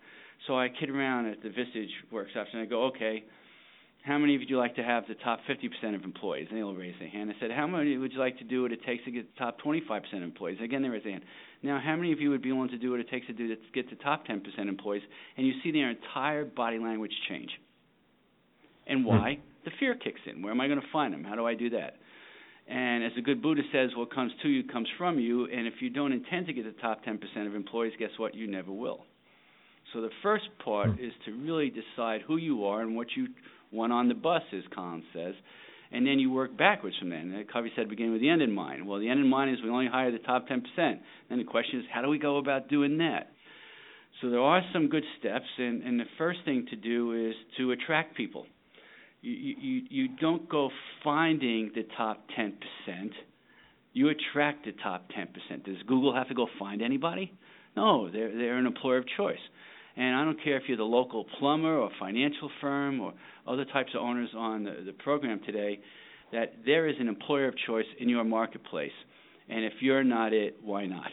So 0.46 0.58
I 0.58 0.68
kid 0.68 0.90
around 0.90 1.26
at 1.26 1.42
the 1.42 1.48
Vistage 1.48 1.90
workshops 2.10 2.50
and 2.52 2.62
I 2.62 2.64
go, 2.64 2.86
okay, 2.86 3.24
how 4.02 4.16
many 4.16 4.34
of 4.34 4.42
you 4.42 4.56
would 4.56 4.62
like 4.62 4.76
to 4.76 4.82
have 4.82 5.04
the 5.08 5.14
top 5.14 5.40
50% 5.48 5.94
of 5.94 6.04
employees? 6.04 6.46
And 6.48 6.58
they'll 6.58 6.74
raise 6.74 6.94
their 6.98 7.08
hand. 7.08 7.30
I 7.30 7.38
said, 7.38 7.50
how 7.50 7.66
many 7.66 7.98
would 7.98 8.12
you 8.12 8.18
like 8.18 8.38
to 8.38 8.44
do 8.44 8.62
what 8.62 8.72
it 8.72 8.82
takes 8.84 9.04
to 9.04 9.10
get 9.10 9.32
the 9.34 9.38
top 9.38 9.60
25% 9.60 10.00
of 10.14 10.22
employees? 10.22 10.58
Again, 10.62 10.82
they 10.82 10.88
raise 10.88 11.02
their 11.02 11.12
hand. 11.12 11.24
Now, 11.62 11.80
how 11.84 11.96
many 11.96 12.12
of 12.12 12.20
you 12.20 12.30
would 12.30 12.42
be 12.42 12.50
willing 12.50 12.70
to 12.70 12.78
do 12.78 12.90
what 12.92 13.00
it 13.00 13.10
takes 13.10 13.26
to 13.26 13.34
do 13.34 13.48
to 13.48 13.56
get 13.74 13.90
the 13.90 13.96
top 13.96 14.26
10% 14.26 14.40
employees? 14.58 15.02
And 15.36 15.46
you 15.46 15.52
see 15.62 15.70
their 15.70 15.90
entire 15.90 16.46
body 16.46 16.78
language 16.78 17.12
change. 17.28 17.50
And 18.86 19.04
why? 19.04 19.38
Mm-hmm. 19.38 19.42
The 19.66 19.70
fear 19.78 19.94
kicks 19.94 20.20
in. 20.26 20.42
Where 20.42 20.52
am 20.52 20.60
I 20.60 20.66
going 20.66 20.80
to 20.80 20.86
find 20.90 21.12
them? 21.12 21.22
How 21.22 21.36
do 21.36 21.46
I 21.46 21.54
do 21.54 21.68
that? 21.70 21.96
And 22.70 23.02
as 23.02 23.10
the 23.16 23.22
good 23.22 23.42
Buddha 23.42 23.62
says, 23.72 23.90
what 23.96 24.14
comes 24.14 24.30
to 24.42 24.48
you 24.48 24.62
comes 24.62 24.86
from 24.96 25.18
you. 25.18 25.46
And 25.46 25.66
if 25.66 25.74
you 25.80 25.90
don't 25.90 26.12
intend 26.12 26.46
to 26.46 26.52
get 26.52 26.64
the 26.64 26.80
top 26.80 27.04
10% 27.04 27.18
of 27.46 27.56
employees, 27.56 27.92
guess 27.98 28.10
what? 28.16 28.34
You 28.34 28.46
never 28.46 28.70
will. 28.70 29.00
So 29.92 30.00
the 30.00 30.10
first 30.22 30.44
part 30.64 30.90
mm-hmm. 30.90 31.04
is 31.04 31.12
to 31.26 31.32
really 31.32 31.70
decide 31.70 32.20
who 32.24 32.36
you 32.36 32.64
are 32.66 32.82
and 32.82 32.94
what 32.94 33.08
you 33.16 33.26
want 33.72 33.92
on 33.92 34.06
the 34.06 34.14
bus, 34.14 34.42
as 34.56 34.62
Collins 34.72 35.02
says. 35.12 35.34
And 35.90 36.06
then 36.06 36.20
you 36.20 36.30
work 36.30 36.56
backwards 36.56 36.96
from 37.00 37.10
there. 37.10 37.18
And 37.18 37.50
Covey 37.52 37.72
said, 37.74 37.88
beginning 37.88 38.12
with 38.12 38.20
the 38.20 38.28
end 38.28 38.40
in 38.40 38.52
mind. 38.52 38.86
Well, 38.86 39.00
the 39.00 39.08
end 39.08 39.18
in 39.18 39.28
mind 39.28 39.50
is 39.50 39.58
we 39.64 39.68
only 39.68 39.88
hire 39.88 40.12
the 40.12 40.18
top 40.18 40.46
10%. 40.46 40.62
Then 40.76 41.38
the 41.38 41.44
question 41.44 41.80
is, 41.80 41.86
how 41.92 42.02
do 42.02 42.08
we 42.08 42.20
go 42.20 42.36
about 42.36 42.68
doing 42.68 42.98
that? 42.98 43.32
So 44.20 44.30
there 44.30 44.40
are 44.40 44.62
some 44.72 44.88
good 44.88 45.04
steps, 45.18 45.46
and, 45.58 45.82
and 45.82 45.98
the 45.98 46.04
first 46.18 46.40
thing 46.44 46.66
to 46.70 46.76
do 46.76 47.30
is 47.30 47.34
to 47.56 47.72
attract 47.72 48.16
people. 48.16 48.46
You, 49.22 49.32
you, 49.32 49.82
you 49.90 50.08
don't 50.20 50.48
go 50.48 50.70
finding 51.04 51.72
the 51.74 51.86
top 51.96 52.24
10%. 52.38 52.52
You 53.92 54.08
attract 54.08 54.64
the 54.64 54.72
top 54.82 55.10
10%. 55.10 55.64
Does 55.64 55.76
Google 55.86 56.14
have 56.14 56.28
to 56.28 56.34
go 56.34 56.46
find 56.58 56.80
anybody? 56.80 57.32
No, 57.76 58.10
they're, 58.10 58.32
they're 58.36 58.56
an 58.56 58.66
employer 58.66 58.98
of 58.98 59.04
choice. 59.16 59.38
And 59.96 60.16
I 60.16 60.24
don't 60.24 60.42
care 60.42 60.56
if 60.56 60.64
you're 60.68 60.76
the 60.76 60.84
local 60.84 61.26
plumber 61.38 61.76
or 61.76 61.90
financial 61.98 62.50
firm 62.60 63.00
or 63.00 63.12
other 63.46 63.64
types 63.64 63.90
of 63.94 64.00
owners 64.00 64.30
on 64.36 64.64
the, 64.64 64.82
the 64.86 64.92
program 64.92 65.40
today, 65.44 65.80
that 66.32 66.54
there 66.64 66.88
is 66.88 66.96
an 67.00 67.08
employer 67.08 67.48
of 67.48 67.54
choice 67.66 67.86
in 67.98 68.08
your 68.08 68.24
marketplace. 68.24 68.92
And 69.48 69.64
if 69.64 69.74
you're 69.80 70.04
not 70.04 70.32
it, 70.32 70.56
why 70.62 70.86
not? 70.86 71.10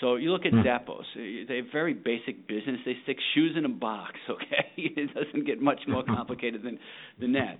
So 0.00 0.16
you 0.16 0.32
look 0.32 0.46
at 0.46 0.52
mm. 0.52 0.64
Zappos. 0.64 1.04
They 1.14 1.56
have 1.56 1.66
very 1.72 1.94
basic 1.94 2.48
business. 2.48 2.78
They 2.84 2.96
stick 3.04 3.18
shoes 3.34 3.54
in 3.56 3.64
a 3.64 3.68
box. 3.68 4.14
Okay, 4.30 4.70
it 4.76 5.10
doesn't 5.14 5.46
get 5.46 5.60
much 5.60 5.80
more 5.86 6.02
complicated 6.16 6.62
than 6.62 6.78
than 7.20 7.32
that. 7.32 7.58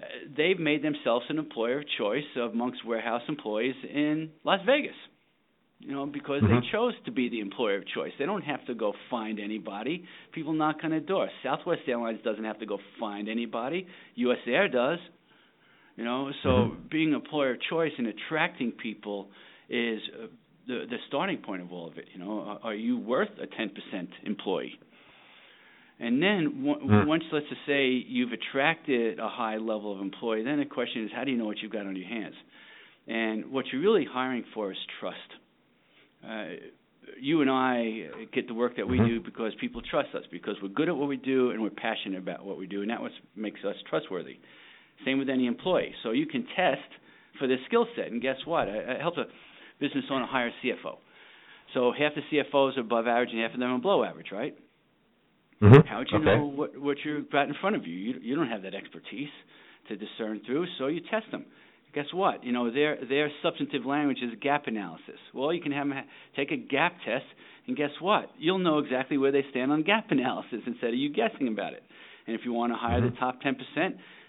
Uh, 0.00 0.04
they've 0.36 0.58
made 0.58 0.82
themselves 0.82 1.26
an 1.28 1.38
employer 1.38 1.78
of 1.78 1.84
choice 1.98 2.24
of 2.36 2.52
amongst 2.52 2.84
warehouse 2.86 3.22
employees 3.28 3.74
in 3.92 4.30
Las 4.44 4.60
Vegas 4.64 4.94
you 5.80 5.92
know, 5.92 6.06
because 6.06 6.42
mm-hmm. 6.42 6.60
they 6.60 6.70
chose 6.70 6.92
to 7.06 7.10
be 7.10 7.30
the 7.30 7.40
employer 7.40 7.78
of 7.78 7.84
choice. 7.88 8.12
They 8.18 8.26
don't 8.26 8.42
have 8.42 8.64
to 8.66 8.74
go 8.74 8.92
find 9.08 9.40
anybody. 9.40 10.04
People 10.32 10.52
knock 10.52 10.76
on 10.84 10.90
their 10.90 11.00
door. 11.00 11.28
Southwest 11.42 11.82
Airlines 11.88 12.20
doesn't 12.22 12.44
have 12.44 12.58
to 12.60 12.66
go 12.66 12.78
find 13.00 13.28
anybody. 13.28 13.86
U.S. 14.16 14.38
Air 14.46 14.68
does. 14.68 14.98
You 15.96 16.04
know, 16.04 16.30
so 16.42 16.48
mm-hmm. 16.48 16.82
being 16.90 17.12
employer 17.14 17.52
of 17.52 17.60
choice 17.68 17.92
and 17.96 18.06
attracting 18.06 18.72
people 18.72 19.30
is 19.68 20.00
uh, 20.22 20.26
the 20.70 20.86
the 20.88 20.96
starting 21.08 21.38
point 21.38 21.62
of 21.62 21.72
all 21.72 21.88
of 21.88 21.98
it. 21.98 22.06
You 22.12 22.20
know, 22.20 22.40
are, 22.40 22.70
are 22.70 22.74
you 22.74 22.98
worth 22.98 23.30
a 23.40 23.46
10% 23.46 24.08
employee? 24.24 24.78
And 25.98 26.22
then 26.22 26.64
w- 26.64 26.88
mm. 26.88 27.06
once, 27.06 27.24
let's 27.30 27.46
just 27.50 27.60
say 27.66 27.88
you've 27.88 28.32
attracted 28.32 29.18
a 29.18 29.28
high 29.28 29.58
level 29.58 29.92
of 29.94 30.00
employee, 30.00 30.42
then 30.42 30.58
the 30.58 30.64
question 30.64 31.04
is, 31.04 31.10
how 31.14 31.24
do 31.24 31.30
you 31.30 31.36
know 31.36 31.44
what 31.44 31.58
you've 31.58 31.72
got 31.72 31.86
on 31.86 31.94
your 31.94 32.08
hands? 32.08 32.34
And 33.06 33.52
what 33.52 33.66
you're 33.70 33.82
really 33.82 34.06
hiring 34.10 34.44
for 34.54 34.72
is 34.72 34.78
trust 34.98 35.18
uh, 36.26 36.44
you 37.20 37.40
and 37.40 37.50
I 37.50 38.08
get 38.32 38.46
the 38.46 38.54
work 38.54 38.76
that 38.76 38.86
we 38.86 38.98
mm-hmm. 38.98 39.06
do 39.06 39.20
because 39.20 39.52
people 39.60 39.82
trust 39.90 40.14
us, 40.14 40.22
because 40.30 40.56
we're 40.62 40.68
good 40.68 40.88
at 40.88 40.96
what 40.96 41.08
we 41.08 41.16
do 41.16 41.50
and 41.50 41.62
we're 41.62 41.70
passionate 41.70 42.18
about 42.18 42.44
what 42.44 42.58
we 42.58 42.66
do, 42.66 42.82
and 42.82 42.90
that's 42.90 43.00
what 43.00 43.12
makes 43.34 43.60
us 43.66 43.74
trustworthy. 43.88 44.38
Same 45.04 45.18
with 45.18 45.28
any 45.28 45.46
employee. 45.46 45.94
So 46.02 46.10
you 46.10 46.26
can 46.26 46.46
test 46.54 46.88
for 47.38 47.48
their 47.48 47.58
skill 47.66 47.86
set, 47.96 48.12
and 48.12 48.20
guess 48.20 48.36
what? 48.44 48.68
I, 48.68 48.96
I 48.96 49.00
helped 49.00 49.18
a 49.18 49.24
business 49.80 50.04
owner 50.10 50.26
hire 50.26 50.48
a 50.48 50.66
CFO. 50.66 50.96
So 51.74 51.92
half 51.96 52.12
the 52.14 52.22
CFOs 52.30 52.76
are 52.76 52.80
above 52.80 53.06
average 53.06 53.30
and 53.32 53.40
half 53.40 53.54
of 53.54 53.60
them 53.60 53.70
are 53.70 53.78
below 53.78 54.04
average, 54.04 54.28
right? 54.32 54.56
Mm-hmm. 55.62 55.86
How 55.86 55.98
would 55.98 56.08
you 56.10 56.18
okay. 56.18 56.24
know 56.24 56.46
what 56.46 56.78
what 56.80 56.96
you've 57.04 57.30
got 57.30 57.48
in 57.48 57.54
front 57.60 57.76
of 57.76 57.86
you? 57.86 57.94
You 57.94 58.14
you 58.20 58.36
don't 58.36 58.48
have 58.48 58.62
that 58.62 58.74
expertise 58.74 59.28
to 59.88 59.96
discern 59.96 60.40
through, 60.46 60.66
so 60.78 60.86
you 60.86 61.00
test 61.10 61.30
them 61.30 61.44
guess 61.94 62.06
what? 62.12 62.44
You 62.44 62.52
know, 62.52 62.72
their 62.72 62.98
their 63.08 63.30
substantive 63.42 63.84
language 63.84 64.18
is 64.22 64.30
gap 64.40 64.66
analysis. 64.66 65.18
Well, 65.34 65.52
you 65.52 65.60
can 65.60 65.72
have 65.72 65.88
them 65.88 65.96
ha- 65.96 66.10
take 66.36 66.50
a 66.50 66.56
gap 66.56 66.94
test, 67.04 67.24
and 67.66 67.76
guess 67.76 67.90
what? 68.00 68.30
You'll 68.38 68.58
know 68.58 68.78
exactly 68.78 69.18
where 69.18 69.32
they 69.32 69.44
stand 69.50 69.72
on 69.72 69.82
gap 69.82 70.06
analysis 70.10 70.60
instead 70.66 70.90
of 70.90 70.94
you 70.94 71.12
guessing 71.12 71.48
about 71.48 71.72
it. 71.72 71.82
And 72.26 72.38
if 72.38 72.44
you 72.44 72.52
want 72.52 72.72
to 72.72 72.76
hire 72.76 73.00
mm-hmm. 73.00 73.14
the 73.14 73.20
top 73.20 73.40
10%, 73.42 73.56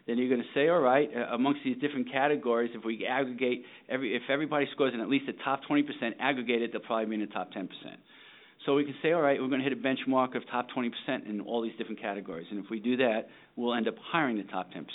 then 0.08 0.18
you're 0.18 0.30
going 0.30 0.42
to 0.42 0.54
say, 0.54 0.70
all 0.70 0.80
right, 0.80 1.10
uh, 1.16 1.34
amongst 1.34 1.62
these 1.64 1.78
different 1.78 2.12
categories, 2.12 2.72
if 2.74 2.84
we 2.84 3.06
aggregate 3.06 3.64
every, 3.90 4.16
if 4.16 4.24
everybody 4.30 4.68
scores 4.74 4.94
in 4.94 5.00
at 5.00 5.10
least 5.10 5.26
the 5.28 5.34
top 5.44 5.62
20% 5.70 5.84
aggregated, 6.20 6.72
they'll 6.72 6.82
probably 6.82 7.06
be 7.06 7.16
in 7.16 7.22
the 7.22 7.34
top 7.34 7.52
10%. 7.54 7.68
So 8.66 8.76
we 8.76 8.84
can 8.84 8.96
say, 9.02 9.12
all 9.12 9.22
right, 9.22 9.42
we're 9.42 9.48
going 9.48 9.62
to 9.62 9.68
hit 9.68 9.74
a 9.74 9.82
benchmark 9.82 10.36
of 10.36 10.44
top 10.50 10.68
20% 10.76 10.92
in 11.28 11.42
all 11.42 11.62
these 11.62 11.76
different 11.78 12.00
categories, 12.00 12.48
and 12.52 12.64
if 12.64 12.70
we 12.70 12.80
do 12.80 12.98
that, 12.98 13.28
we'll 13.56 13.74
end 13.74 13.88
up 13.88 13.96
hiring 14.12 14.38
the 14.38 14.44
top 14.44 14.72
10%. 14.72 14.86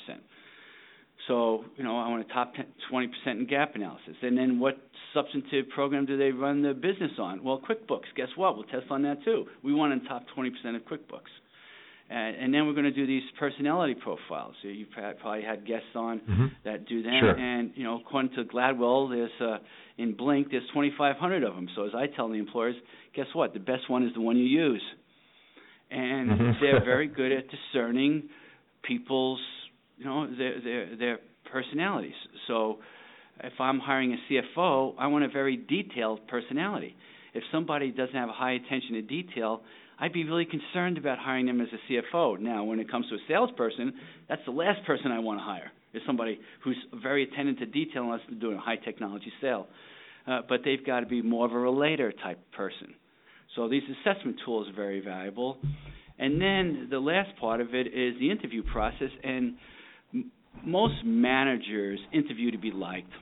So, 1.29 1.65
you 1.77 1.83
know, 1.83 1.99
I 1.99 2.09
want 2.09 2.29
a 2.29 2.33
top 2.33 2.55
10, 2.55 2.67
20% 2.93 3.09
in 3.27 3.47
gap 3.47 3.75
analysis. 3.75 4.15
And 4.23 4.39
then 4.39 4.61
what 4.61 4.77
substantive 5.13 5.69
program 5.71 6.07
do 6.07 6.17
they 6.17 6.31
run 6.31 6.63
the 6.63 6.73
business 6.73 7.13
on? 7.19 7.43
Well, 7.43 7.61
QuickBooks. 7.69 8.05
Guess 8.17 8.29
what? 8.37 8.55
We'll 8.57 8.67
test 8.67 8.87
on 8.91 9.03
that 9.03 9.25
too. 9.25 9.47
We 9.63 9.75
want 9.75 9.93
in 9.93 10.05
top 10.05 10.25
20% 10.37 10.49
of 10.77 10.83
QuickBooks. 10.83 11.33
And, 12.09 12.37
and 12.37 12.55
then 12.55 12.67
we're 12.67 12.75
going 12.75 12.85
to 12.85 12.93
do 12.93 13.07
these 13.07 13.23
personality 13.39 13.95
profiles. 13.95 14.55
So 14.63 14.69
you've 14.69 14.91
probably 14.91 15.43
had 15.43 15.67
guests 15.67 15.89
on 15.95 16.21
mm-hmm. 16.21 16.47
that 16.65 16.87
do 16.87 17.03
that. 17.03 17.19
Sure. 17.21 17.37
And, 17.37 17.73
you 17.75 17.85
know, 17.85 18.01
according 18.01 18.35
to 18.37 18.45
Gladwell, 18.45 19.11
there's 19.11 19.31
uh, 19.41 19.59
in 19.99 20.15
Blink, 20.15 20.49
there's 20.51 20.67
2,500 20.69 21.43
of 21.43 21.55
them. 21.55 21.69
So 21.75 21.85
as 21.85 21.93
I 21.97 22.07
tell 22.07 22.29
the 22.29 22.35
employers, 22.35 22.77
guess 23.15 23.27
what? 23.33 23.55
The 23.55 23.61
best 23.61 23.91
one 23.91 24.05
is 24.05 24.15
the 24.15 24.21
one 24.21 24.37
you 24.37 24.45
use. 24.45 24.83
And 25.91 26.31
mm-hmm. 26.31 26.51
they're 26.61 26.85
very 26.85 27.09
good 27.15 27.33
at 27.33 27.45
discerning 27.49 28.29
people's 28.83 29.41
you 29.97 30.05
know 30.05 30.27
their 30.37 30.61
their 30.61 30.97
their 30.97 31.19
personalities. 31.51 32.15
So 32.47 32.79
if 33.43 33.53
I'm 33.59 33.79
hiring 33.79 34.15
a 34.15 34.33
CFO, 34.33 34.95
I 34.99 35.07
want 35.09 35.25
a 35.25 35.29
very 35.29 35.57
detailed 35.57 36.27
personality. 36.29 36.95
If 37.35 37.43
somebody 37.53 37.91
doesn't 37.91 38.15
have 38.15 38.29
a 38.29 38.33
high 38.33 38.53
attention 38.53 38.95
to 38.95 39.03
detail, 39.03 39.61
I'd 39.99 40.13
be 40.13 40.25
really 40.25 40.45
concerned 40.45 40.99
about 40.99 41.19
hiring 41.19 41.47
them 41.47 41.61
as 41.61 41.69
a 41.73 41.93
CFO. 41.93 42.39
Now, 42.39 42.65
when 42.65 42.81
it 42.81 42.91
comes 42.91 43.07
to 43.09 43.15
a 43.15 43.19
salesperson, 43.29 43.95
that's 44.29 44.43
the 44.45 44.53
last 44.53 44.85
person 44.87 45.11
I 45.11 45.19
want 45.21 45.41
to 45.41 45.45
hire. 45.45 45.71
Is 45.95 46.03
somebody 46.07 46.39
who's 46.63 46.77
very 47.03 47.23
attentive 47.23 47.59
to 47.59 47.67
detail 47.67 48.03
unless 48.03 48.21
they're 48.29 48.39
doing 48.39 48.59
a 48.59 48.61
high 48.61 48.77
technology 48.77 49.33
sale. 49.41 49.67
Uh, 50.27 50.41
but 50.47 50.61
they've 50.65 50.85
got 50.85 51.01
to 51.01 51.07
be 51.07 51.23
more 51.23 51.47
of 51.47 51.53
a 51.53 51.59
relator 51.59 52.13
type 52.13 52.39
person. 52.53 52.95
So 53.55 53.69
these 53.69 53.83
assessment 53.85 54.37
tools 54.45 54.69
are 54.69 54.75
very 54.75 55.01
valuable. 55.01 55.57
And 56.19 56.41
then 56.41 56.89
the 56.91 56.99
last 56.99 57.31
part 57.39 57.61
of 57.61 57.75
it 57.75 57.87
is 57.87 58.19
the 58.19 58.31
interview 58.31 58.63
process 58.63 59.11
and 59.23 59.55
most 60.65 61.05
managers 61.05 61.99
interview 62.13 62.51
to 62.51 62.59
be 62.59 62.71
liked. 62.71 63.13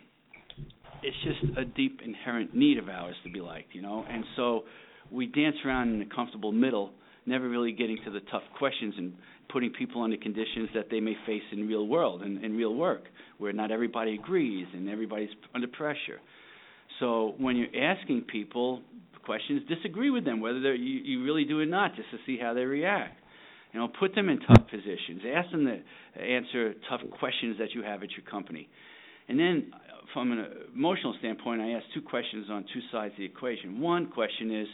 It's 1.02 1.16
just 1.22 1.58
a 1.58 1.64
deep 1.64 2.00
inherent 2.04 2.54
need 2.54 2.78
of 2.78 2.88
ours 2.88 3.14
to 3.24 3.30
be 3.30 3.40
liked, 3.40 3.74
you 3.74 3.82
know. 3.82 4.04
And 4.08 4.24
so 4.36 4.64
we 5.10 5.26
dance 5.26 5.56
around 5.64 5.94
in 5.94 6.02
a 6.02 6.14
comfortable 6.14 6.52
middle, 6.52 6.90
never 7.26 7.48
really 7.48 7.72
getting 7.72 7.98
to 8.04 8.10
the 8.10 8.20
tough 8.30 8.42
questions 8.58 8.94
and 8.96 9.14
putting 9.52 9.70
people 9.70 10.02
under 10.02 10.16
conditions 10.16 10.68
that 10.74 10.86
they 10.90 11.00
may 11.00 11.14
face 11.26 11.42
in 11.52 11.66
real 11.66 11.86
world 11.86 12.22
and 12.22 12.44
in 12.44 12.56
real 12.56 12.74
work, 12.74 13.04
where 13.38 13.52
not 13.52 13.70
everybody 13.70 14.14
agrees 14.14 14.66
and 14.72 14.88
everybody's 14.88 15.30
under 15.54 15.68
pressure. 15.68 16.20
So 17.00 17.34
when 17.38 17.56
you're 17.56 17.84
asking 17.84 18.22
people 18.22 18.82
questions, 19.24 19.62
disagree 19.68 20.10
with 20.10 20.24
them, 20.24 20.40
whether 20.40 20.74
you, 20.74 21.00
you 21.02 21.24
really 21.24 21.44
do 21.44 21.60
or 21.60 21.66
not, 21.66 21.96
just 21.96 22.10
to 22.10 22.18
see 22.26 22.38
how 22.40 22.54
they 22.54 22.64
react. 22.64 23.18
You 23.72 23.80
know, 23.80 23.88
put 23.98 24.14
them 24.14 24.28
in 24.28 24.38
tough 24.40 24.68
positions. 24.70 25.22
Ask 25.34 25.50
them 25.50 25.66
to 25.66 26.22
answer 26.22 26.74
tough 26.88 27.00
questions 27.18 27.56
that 27.58 27.72
you 27.74 27.82
have 27.82 28.02
at 28.04 28.10
your 28.12 28.24
company. 28.30 28.68
And 29.28 29.38
then, 29.38 29.72
from 30.12 30.30
an 30.30 30.46
emotional 30.74 31.14
standpoint, 31.18 31.60
I 31.60 31.70
ask 31.70 31.84
two 31.92 32.02
questions 32.02 32.46
on 32.50 32.64
two 32.72 32.80
sides 32.92 33.14
of 33.14 33.18
the 33.18 33.24
equation. 33.24 33.80
One 33.80 34.10
question 34.10 34.54
is, 34.54 34.68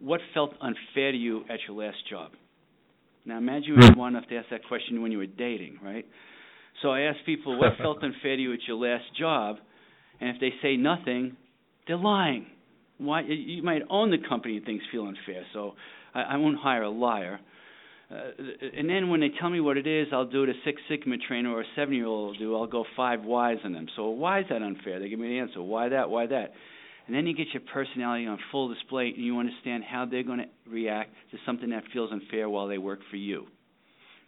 what 0.00 0.20
felt 0.34 0.52
unfair 0.60 1.12
to 1.12 1.18
you 1.18 1.42
at 1.50 1.60
your 1.68 1.84
last 1.84 1.98
job? 2.08 2.32
Now, 3.24 3.38
imagine 3.38 3.68
you 3.68 3.74
were 3.74 3.94
one 3.94 4.16
enough 4.16 4.28
to 4.30 4.36
ask 4.36 4.48
that 4.50 4.66
question 4.66 5.00
when 5.02 5.12
you 5.12 5.18
were 5.18 5.26
dating, 5.26 5.78
right? 5.82 6.04
So 6.82 6.90
I 6.90 7.02
ask 7.02 7.18
people, 7.24 7.58
what 7.58 7.76
felt 7.78 7.98
unfair 8.02 8.36
to 8.36 8.42
you 8.42 8.52
at 8.52 8.60
your 8.66 8.76
last 8.76 9.04
job? 9.18 9.56
And 10.20 10.30
if 10.30 10.40
they 10.40 10.50
say 10.62 10.76
nothing, 10.76 11.36
they're 11.86 11.96
lying. 11.96 12.46
Why? 12.98 13.22
You 13.22 13.62
might 13.62 13.82
own 13.90 14.10
the 14.10 14.18
company 14.28 14.56
and 14.56 14.66
things 14.66 14.82
feel 14.90 15.04
unfair. 15.04 15.44
So 15.52 15.74
I, 16.14 16.22
I 16.22 16.36
won't 16.36 16.58
hire 16.58 16.82
a 16.82 16.90
liar. 16.90 17.40
Uh, 18.10 18.16
and 18.76 18.88
then 18.90 19.08
when 19.08 19.20
they 19.20 19.30
tell 19.40 19.48
me 19.48 19.60
what 19.60 19.76
it 19.76 19.86
is, 19.86 20.08
I'll 20.12 20.26
do 20.26 20.42
it 20.44 20.50
a 20.50 20.52
Six 20.64 20.80
Sigma 20.88 21.16
trainer 21.26 21.50
or 21.50 21.62
a 21.62 21.66
seven 21.74 21.94
year 21.94 22.06
old 22.06 22.32
will 22.32 22.38
do. 22.38 22.56
I'll 22.56 22.66
go 22.66 22.84
five 22.96 23.22
whys 23.22 23.58
on 23.64 23.72
them. 23.72 23.86
So 23.96 24.10
why 24.10 24.40
is 24.40 24.46
that 24.50 24.62
unfair? 24.62 25.00
They 25.00 25.08
give 25.08 25.18
me 25.18 25.28
the 25.28 25.38
answer. 25.38 25.62
Why 25.62 25.88
that? 25.88 26.10
Why 26.10 26.26
that? 26.26 26.52
And 27.06 27.16
then 27.16 27.26
you 27.26 27.34
get 27.34 27.48
your 27.52 27.62
personality 27.72 28.26
on 28.26 28.38
full 28.50 28.72
display, 28.72 29.12
and 29.14 29.24
you 29.24 29.38
understand 29.38 29.82
how 29.84 30.06
they're 30.06 30.22
going 30.22 30.38
to 30.38 30.70
react 30.70 31.10
to 31.32 31.38
something 31.44 31.70
that 31.70 31.82
feels 31.92 32.12
unfair 32.12 32.48
while 32.48 32.68
they 32.68 32.78
work 32.78 33.00
for 33.10 33.16
you. 33.16 33.46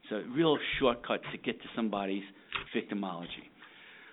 It's 0.03 0.13
a 0.13 0.29
real 0.31 0.59
shortcut 0.79 1.21
to 1.33 1.39
get 1.39 1.61
to 1.63 1.69
somebody's 1.75 2.25
victimology. 2.77 3.49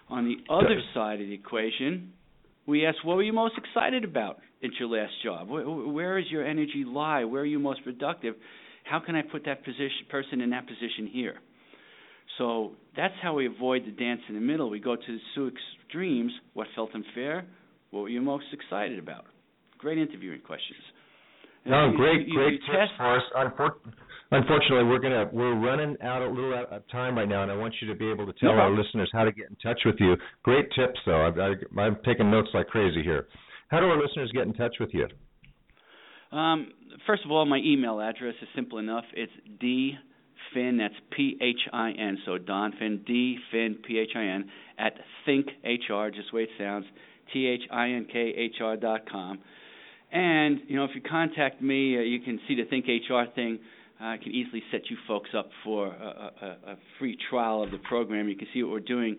On 0.10 0.26
the 0.26 0.38
other 0.54 0.80
side 0.94 1.22
of 1.22 1.28
the 1.28 1.34
equation, 1.34 2.14
we 2.68 2.86
ask, 2.86 3.04
what 3.04 3.18
were 3.18 3.24
you 3.24 3.34
most 3.34 3.56
excited 3.58 4.04
about 4.04 4.38
at 4.64 4.70
your 4.80 4.90
last 4.90 5.14
job? 5.24 5.50
Where, 5.50 5.68
where 5.68 6.18
is 6.20 6.26
your 6.30 6.46
energy 6.46 6.84
lie? 6.86 7.24
Where 7.24 7.42
are 7.42 7.46
you 7.46 7.60
most 7.60 7.84
productive? 7.84 8.36
How 8.84 9.00
can 9.00 9.16
I 9.16 9.22
put 9.22 9.46
that 9.46 9.66
position, 9.66 10.06
person 10.10 10.42
in 10.42 10.52
that 10.52 10.68
position 10.68 11.08
here? 11.12 11.36
So 12.38 12.72
that's 12.96 13.14
how 13.22 13.34
we 13.34 13.48
avoid 13.48 13.86
the 13.86 13.92
dance 13.92 14.22
in 14.30 14.36
the 14.36 14.42
middle. 14.42 14.70
We 14.70 14.80
go 14.80 14.96
to 14.96 15.02
the 15.02 15.20
two 15.36 15.52
extremes. 15.88 16.32
What 16.54 16.68
felt 16.76 16.92
unfair? 16.94 17.46
What 17.92 18.02
were 18.02 18.10
you 18.10 18.22
most 18.22 18.46
excited 18.52 19.00
about? 19.00 19.26
Great 19.78 19.98
interviewing 19.98 20.42
questions. 20.42 20.80
No, 21.66 21.92
you, 21.92 21.98
great, 21.98 22.28
you, 22.28 22.34
great 22.34 22.54
you 22.54 22.60
tips 22.60 22.90
test. 22.90 22.92
for 22.98 23.16
us. 23.18 23.72
Unfortunately, 24.32 24.86
we're 24.86 25.00
gonna 25.00 25.30
we're 25.32 25.60
running 25.60 25.96
out 26.02 26.22
a 26.22 26.28
little 26.28 26.54
out 26.56 26.72
of 26.72 26.88
time 26.90 27.18
right 27.18 27.28
now, 27.28 27.44
and 27.44 27.52
I 27.52 27.56
want 27.56 27.76
you 27.82 27.88
to 27.90 27.96
be 27.96 28.10
able 28.10 28.26
to 28.26 28.34
tell 28.40 28.54
no 28.54 28.62
our 28.62 28.72
listeners 28.72 29.10
how 29.14 29.26
to 29.26 29.32
get 29.32 29.50
in 29.50 29.56
touch 29.58 29.82
with 29.86 29.96
you. 30.00 30.16
Great 30.44 30.66
tips, 30.76 31.00
though. 31.06 31.28
I, 31.28 31.30
I, 31.30 31.82
I'm 31.82 31.98
taking 32.06 32.32
notes 32.32 32.50
like 32.54 32.68
crazy 32.68 33.04
here. 33.04 33.28
How 33.68 33.80
do 33.80 33.88
our 33.88 34.02
listeners 34.02 34.32
get 34.34 34.44
in 34.44 34.54
touch 34.54 34.76
with 34.80 34.90
you? 34.94 35.08
Um, 36.36 36.72
first 37.06 37.26
of 37.26 37.32
all, 37.32 37.46
my 37.46 37.58
email 37.58 38.00
address 38.00 38.36
is 38.42 38.48
simple 38.56 38.80
enough. 38.80 39.04
It's 39.14 39.32
d 39.60 39.96
Phin. 40.54 40.78
That's 40.78 40.96
P 41.16 41.38
H 41.42 41.70
I 41.74 41.92
N. 41.92 42.18
So 42.26 42.38
Don 42.38 42.74
Phin, 42.80 43.04
D 43.06 43.38
Phin, 43.52 43.78
P 43.86 44.00
H 44.00 44.12
I 44.16 44.24
N 44.24 44.50
at 44.80 44.94
Think 45.26 45.48
HR, 45.64 46.08
just 46.08 46.32
the 46.32 46.38
way 46.38 46.44
it 46.44 46.50
sounds. 46.58 46.86
T 47.34 47.48
H 47.48 47.62
I 47.72 47.90
N 47.90 48.08
K 48.12 48.34
H 48.38 48.56
R 48.62 48.78
dot 48.78 49.10
com. 49.10 49.40
And 50.12 50.60
you 50.68 50.76
know, 50.76 50.84
if 50.84 50.92
you 50.94 51.02
contact 51.02 51.62
me, 51.62 51.98
uh, 51.98 52.02
you 52.02 52.20
can 52.20 52.40
see 52.48 52.56
the 52.56 52.66
Think 52.66 52.86
HR 52.86 53.32
thing. 53.34 53.60
I 54.00 54.18
can 54.18 54.32
easily 54.32 54.64
set 54.72 54.90
you 54.90 54.98
folks 55.08 55.30
up 55.38 55.50
for 55.64 55.88
a, 55.88 56.32
a, 56.42 56.72
a 56.72 56.78
free 56.98 57.16
trial 57.30 57.62
of 57.62 57.70
the 57.70 57.78
program. 57.78 58.28
You 58.30 58.36
can 58.36 58.48
see 58.52 58.64
what 58.64 58.72
we're 58.72 58.80
doing. 58.80 59.18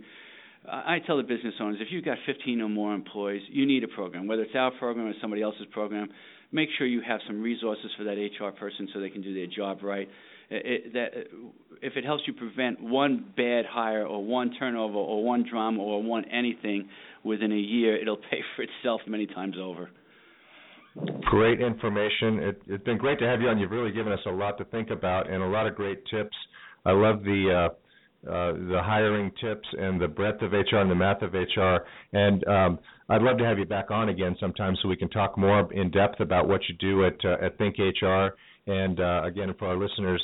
I 0.69 0.99
tell 1.05 1.17
the 1.17 1.23
business 1.25 1.55
owners 1.61 1.79
if 1.81 1.89
you've 1.91 2.05
got 2.05 2.19
15 2.27 2.61
or 2.61 2.69
more 2.69 2.95
employees, 2.95 3.43
you 3.49 3.67
need 3.67 3.83
a 3.83 3.89
program, 3.89 4.27
whether 4.27 4.43
it's 4.43 4.55
our 4.55 4.71
program 4.71 5.07
or 5.07 5.13
somebody 5.21 5.43
else's 5.43 5.67
program. 5.73 6.09
Make 6.53 6.69
sure 6.77 6.87
you 6.87 7.01
have 7.07 7.21
some 7.27 7.43
resources 7.43 7.91
for 7.97 8.05
that 8.05 8.17
HR 8.17 8.51
person 8.51 8.89
so 8.93 9.01
they 9.01 9.11
can 9.11 9.23
do 9.23 9.35
their 9.35 9.47
job 9.47 9.83
right. 9.83 10.09
It, 10.51 10.93
that 10.93 11.11
if 11.81 11.97
it 11.97 12.05
helps 12.05 12.25
you 12.27 12.35
prevent 12.35 12.81
one 12.81 13.33
bad 13.37 13.65
hire 13.65 14.07
or 14.07 14.23
one 14.23 14.53
turnover 14.59 14.97
or 14.97 15.25
one 15.25 15.47
drama 15.49 15.83
or 15.83 16.03
one 16.03 16.27
anything 16.27 16.89
within 17.25 17.53
a 17.53 17.57
year, 17.57 17.97
it'll 17.97 18.17
pay 18.17 18.41
for 18.57 18.63
itself 18.63 19.01
many 19.07 19.27
times 19.27 19.57
over. 19.61 19.91
Great 21.23 21.61
information. 21.61 22.39
It, 22.41 22.63
it's 22.67 22.85
been 22.85 22.99
great 22.99 23.19
to 23.21 23.27
have 23.27 23.41
you 23.41 23.49
on. 23.49 23.59
You've 23.59 23.71
really 23.71 23.93
given 23.93 24.13
us 24.13 24.21
a 24.27 24.31
lot 24.31 24.59
to 24.59 24.65
think 24.67 24.91
about 24.91 25.31
and 25.31 25.43
a 25.43 25.47
lot 25.47 25.67
of 25.67 25.75
great 25.75 26.05
tips. 26.07 26.37
I 26.85 26.93
love 26.93 27.23
the 27.25 27.69
uh, 27.71 27.75
uh, 28.25 28.53
the 28.53 28.81
hiring 28.85 29.33
tips 29.41 29.67
and 29.77 30.01
the 30.01 30.07
breadth 30.07 30.43
of 30.43 30.53
HR 30.53 30.77
and 30.77 30.91
the 30.91 30.95
math 30.95 31.23
of 31.23 31.33
HR. 31.33 31.85
And 32.13 32.47
um, 32.47 32.79
I'd 33.09 33.21
love 33.21 33.37
to 33.39 33.45
have 33.45 33.59
you 33.59 33.65
back 33.65 33.91
on 33.91 34.11
again 34.11 34.37
sometime 34.39 34.77
so 34.81 34.89
we 34.89 34.97
can 34.97 35.09
talk 35.09 35.37
more 35.37 35.73
in 35.73 35.91
depth 35.91 36.21
about 36.21 36.47
what 36.47 36.61
you 36.69 36.77
do 36.77 37.05
at 37.05 37.17
uh, 37.25 37.45
at 37.45 37.59
Think 37.59 37.77
HR. 37.79 38.29
And 38.67 39.01
uh, 39.01 39.23
again, 39.25 39.53
for 39.59 39.69
our 39.69 39.77
listeners, 39.77 40.23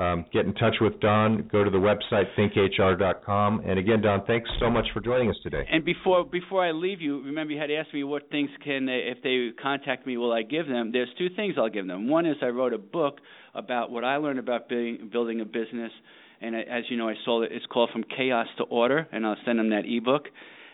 um, 0.00 0.24
get 0.32 0.46
in 0.46 0.54
touch 0.54 0.76
with 0.80 0.98
Don. 1.00 1.48
Go 1.52 1.62
to 1.62 1.70
the 1.70 1.76
website 1.76 2.24
thinkhr.com. 2.38 3.62
And 3.66 3.78
again, 3.78 4.00
Don, 4.00 4.24
thanks 4.26 4.48
so 4.58 4.70
much 4.70 4.86
for 4.94 5.00
joining 5.00 5.28
us 5.28 5.36
today. 5.42 5.66
And 5.70 5.84
before 5.84 6.24
before 6.24 6.64
I 6.64 6.72
leave 6.72 7.02
you, 7.02 7.22
remember 7.22 7.52
you 7.52 7.60
had 7.60 7.70
asked 7.70 7.92
me 7.92 8.02
what 8.04 8.30
things 8.30 8.48
can 8.64 8.86
they, 8.86 9.10
if 9.14 9.22
they 9.22 9.50
contact 9.62 10.06
me, 10.06 10.16
will 10.16 10.32
I 10.32 10.42
give 10.42 10.66
them? 10.66 10.90
There's 10.92 11.10
two 11.18 11.28
things 11.36 11.54
I'll 11.58 11.68
give 11.68 11.86
them. 11.86 12.08
One 12.08 12.24
is 12.24 12.36
I 12.40 12.46
wrote 12.46 12.72
a 12.72 12.78
book 12.78 13.18
about 13.54 13.90
what 13.90 14.04
I 14.04 14.16
learned 14.16 14.38
about 14.38 14.68
building, 14.68 15.10
building 15.12 15.40
a 15.42 15.44
business, 15.44 15.92
and 16.40 16.56
as 16.56 16.84
you 16.88 16.96
know, 16.96 17.08
I 17.08 17.14
sold 17.26 17.44
it. 17.44 17.52
It's 17.52 17.66
called 17.66 17.90
From 17.92 18.04
Chaos 18.04 18.46
to 18.56 18.64
Order, 18.64 19.06
and 19.12 19.26
I'll 19.26 19.36
send 19.44 19.58
them 19.58 19.70
that 19.70 19.82
ebook. 19.84 20.24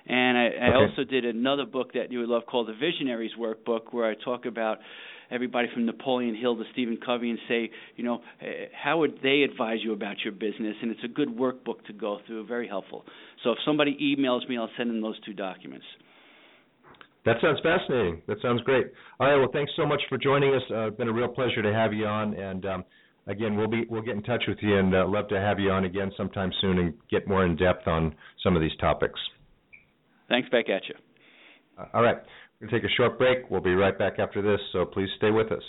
And 0.09 0.39
I, 0.39 0.43
I 0.45 0.47
okay. 0.47 0.75
also 0.77 1.05
did 1.05 1.25
another 1.25 1.67
book 1.67 1.95
that 1.95 2.13
you 2.13 2.21
would 2.21 2.29
love 2.29 2.45
called 2.47 2.69
the 2.69 2.75
Visionaries 2.75 3.33
Workbook, 3.37 3.93
where 3.93 4.09
I 4.09 4.15
talk 4.15 4.47
about 4.47 4.79
everybody 5.31 5.69
from 5.73 5.87
Napoleon 5.87 6.35
Hill 6.35 6.57
to 6.57 6.65
Stephen 6.73 6.99
Covey 7.05 7.31
and 7.31 7.39
say, 7.49 7.71
you 7.97 8.05
know, 8.05 8.21
eh, 8.41 8.67
how 8.73 8.99
would 8.99 9.19
they 9.23 9.43
advise 9.43 9.79
you 9.83 9.93
about 9.93 10.17
your 10.25 10.33
business? 10.33 10.77
And 10.83 10.91
it's 10.91 11.05
a 11.05 11.09
good 11.09 11.29
workbook 11.29 11.85
to 11.87 11.93
go 11.93 12.19
through, 12.27 12.47
very 12.47 12.69
helpful. 12.69 13.05
So 13.45 13.51
if 13.51 13.59
somebody 13.65 13.97
emails 14.01 14.49
me, 14.49 14.59
I'll 14.59 14.71
send 14.77 14.91
them 14.91 15.01
those 15.01 15.19
two 15.25 15.33
documents. 15.33 15.85
That 17.25 17.37
sounds 17.43 17.59
fascinating. 17.61 18.23
That 18.29 18.41
sounds 18.41 18.63
great. 18.63 18.87
All 19.19 19.27
right. 19.29 19.37
Well, 19.37 19.51
thanks 19.53 19.73
so 19.77 19.85
much 19.85 20.01
for 20.09 20.17
joining 20.17 20.55
us. 20.55 20.63
Uh, 20.71 20.87
it's 20.87 20.97
been 20.97 21.09
a 21.09 21.13
real 21.13 21.29
pleasure 21.29 21.61
to 21.61 21.73
have 21.73 21.93
you 21.93 22.07
on. 22.07 22.35
And 22.35 22.65
um, 22.65 22.85
again, 23.27 23.57
we'll 23.57 23.67
be 23.67 23.85
we'll 23.91 24.03
get 24.03 24.15
in 24.15 24.23
touch 24.23 24.45
with 24.47 24.59
you 24.63 24.79
and 24.79 24.95
uh, 24.95 25.09
love 25.09 25.27
to 25.29 25.41
have 25.41 25.59
you 25.59 25.71
on 25.71 25.85
again 25.85 26.13
sometime 26.17 26.53
soon 26.61 26.79
and 26.79 26.95
get 27.11 27.27
more 27.27 27.45
in 27.45 27.57
depth 27.57 27.89
on 27.89 28.15
some 28.45 28.55
of 28.55 28.63
these 28.63 28.77
topics. 28.81 29.19
Thanks 30.29 30.49
back 30.51 30.69
at 30.69 30.83
you. 30.89 30.95
Uh, 31.77 31.87
all 31.95 32.03
right. 32.03 32.17
We're 32.61 32.69
going 32.69 32.81
to 32.81 32.81
take 32.81 32.91
a 32.91 32.95
short 32.95 33.19
break. 33.19 33.51
We'll 33.51 33.61
be 33.61 33.75
right 33.75 33.99
back 33.99 34.19
after 34.19 34.41
this, 34.41 34.61
so 34.73 34.87
please 34.87 35.11
stay 35.19 35.31
with 35.31 35.53
us. 35.53 35.63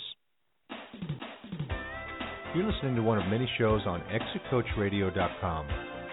You're 2.54 2.70
listening 2.70 2.94
to 2.96 3.02
one 3.02 3.18
of 3.18 3.28
many 3.28 3.46
shows 3.58 3.82
on 3.86 4.02
ExitCoachRadio.com. 4.10 5.68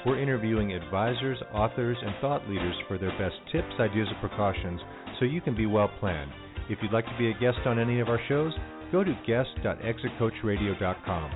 We're 0.05 0.19
interviewing 0.19 0.73
advisors, 0.73 1.37
authors, 1.53 1.95
and 2.01 2.13
thought 2.19 2.49
leaders 2.49 2.75
for 2.87 2.97
their 2.97 3.17
best 3.17 3.35
tips, 3.53 3.71
ideas, 3.79 4.09
and 4.09 4.19
precautions 4.19 4.81
so 5.17 5.23
you 5.25 5.39
can 5.39 5.55
be 5.55 5.65
well 5.65 5.89
planned. 5.99 6.31
If 6.69 6.79
you'd 6.81 6.91
like 6.91 7.05
to 7.05 7.17
be 7.17 7.31
a 7.31 7.39
guest 7.39 7.59
on 7.65 7.79
any 7.79 8.01
of 8.01 8.09
our 8.09 8.19
shows, 8.27 8.51
go 8.91 9.01
to 9.03 9.17
guest.exitcoachradio.com. 9.25 11.31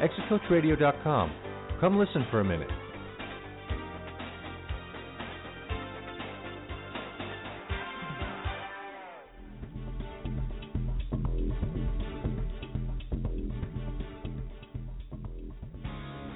ExitCoachRadio.com. 0.00 1.32
Come 1.80 1.98
listen 1.98 2.24
for 2.30 2.40
a 2.40 2.44
minute. 2.44 2.70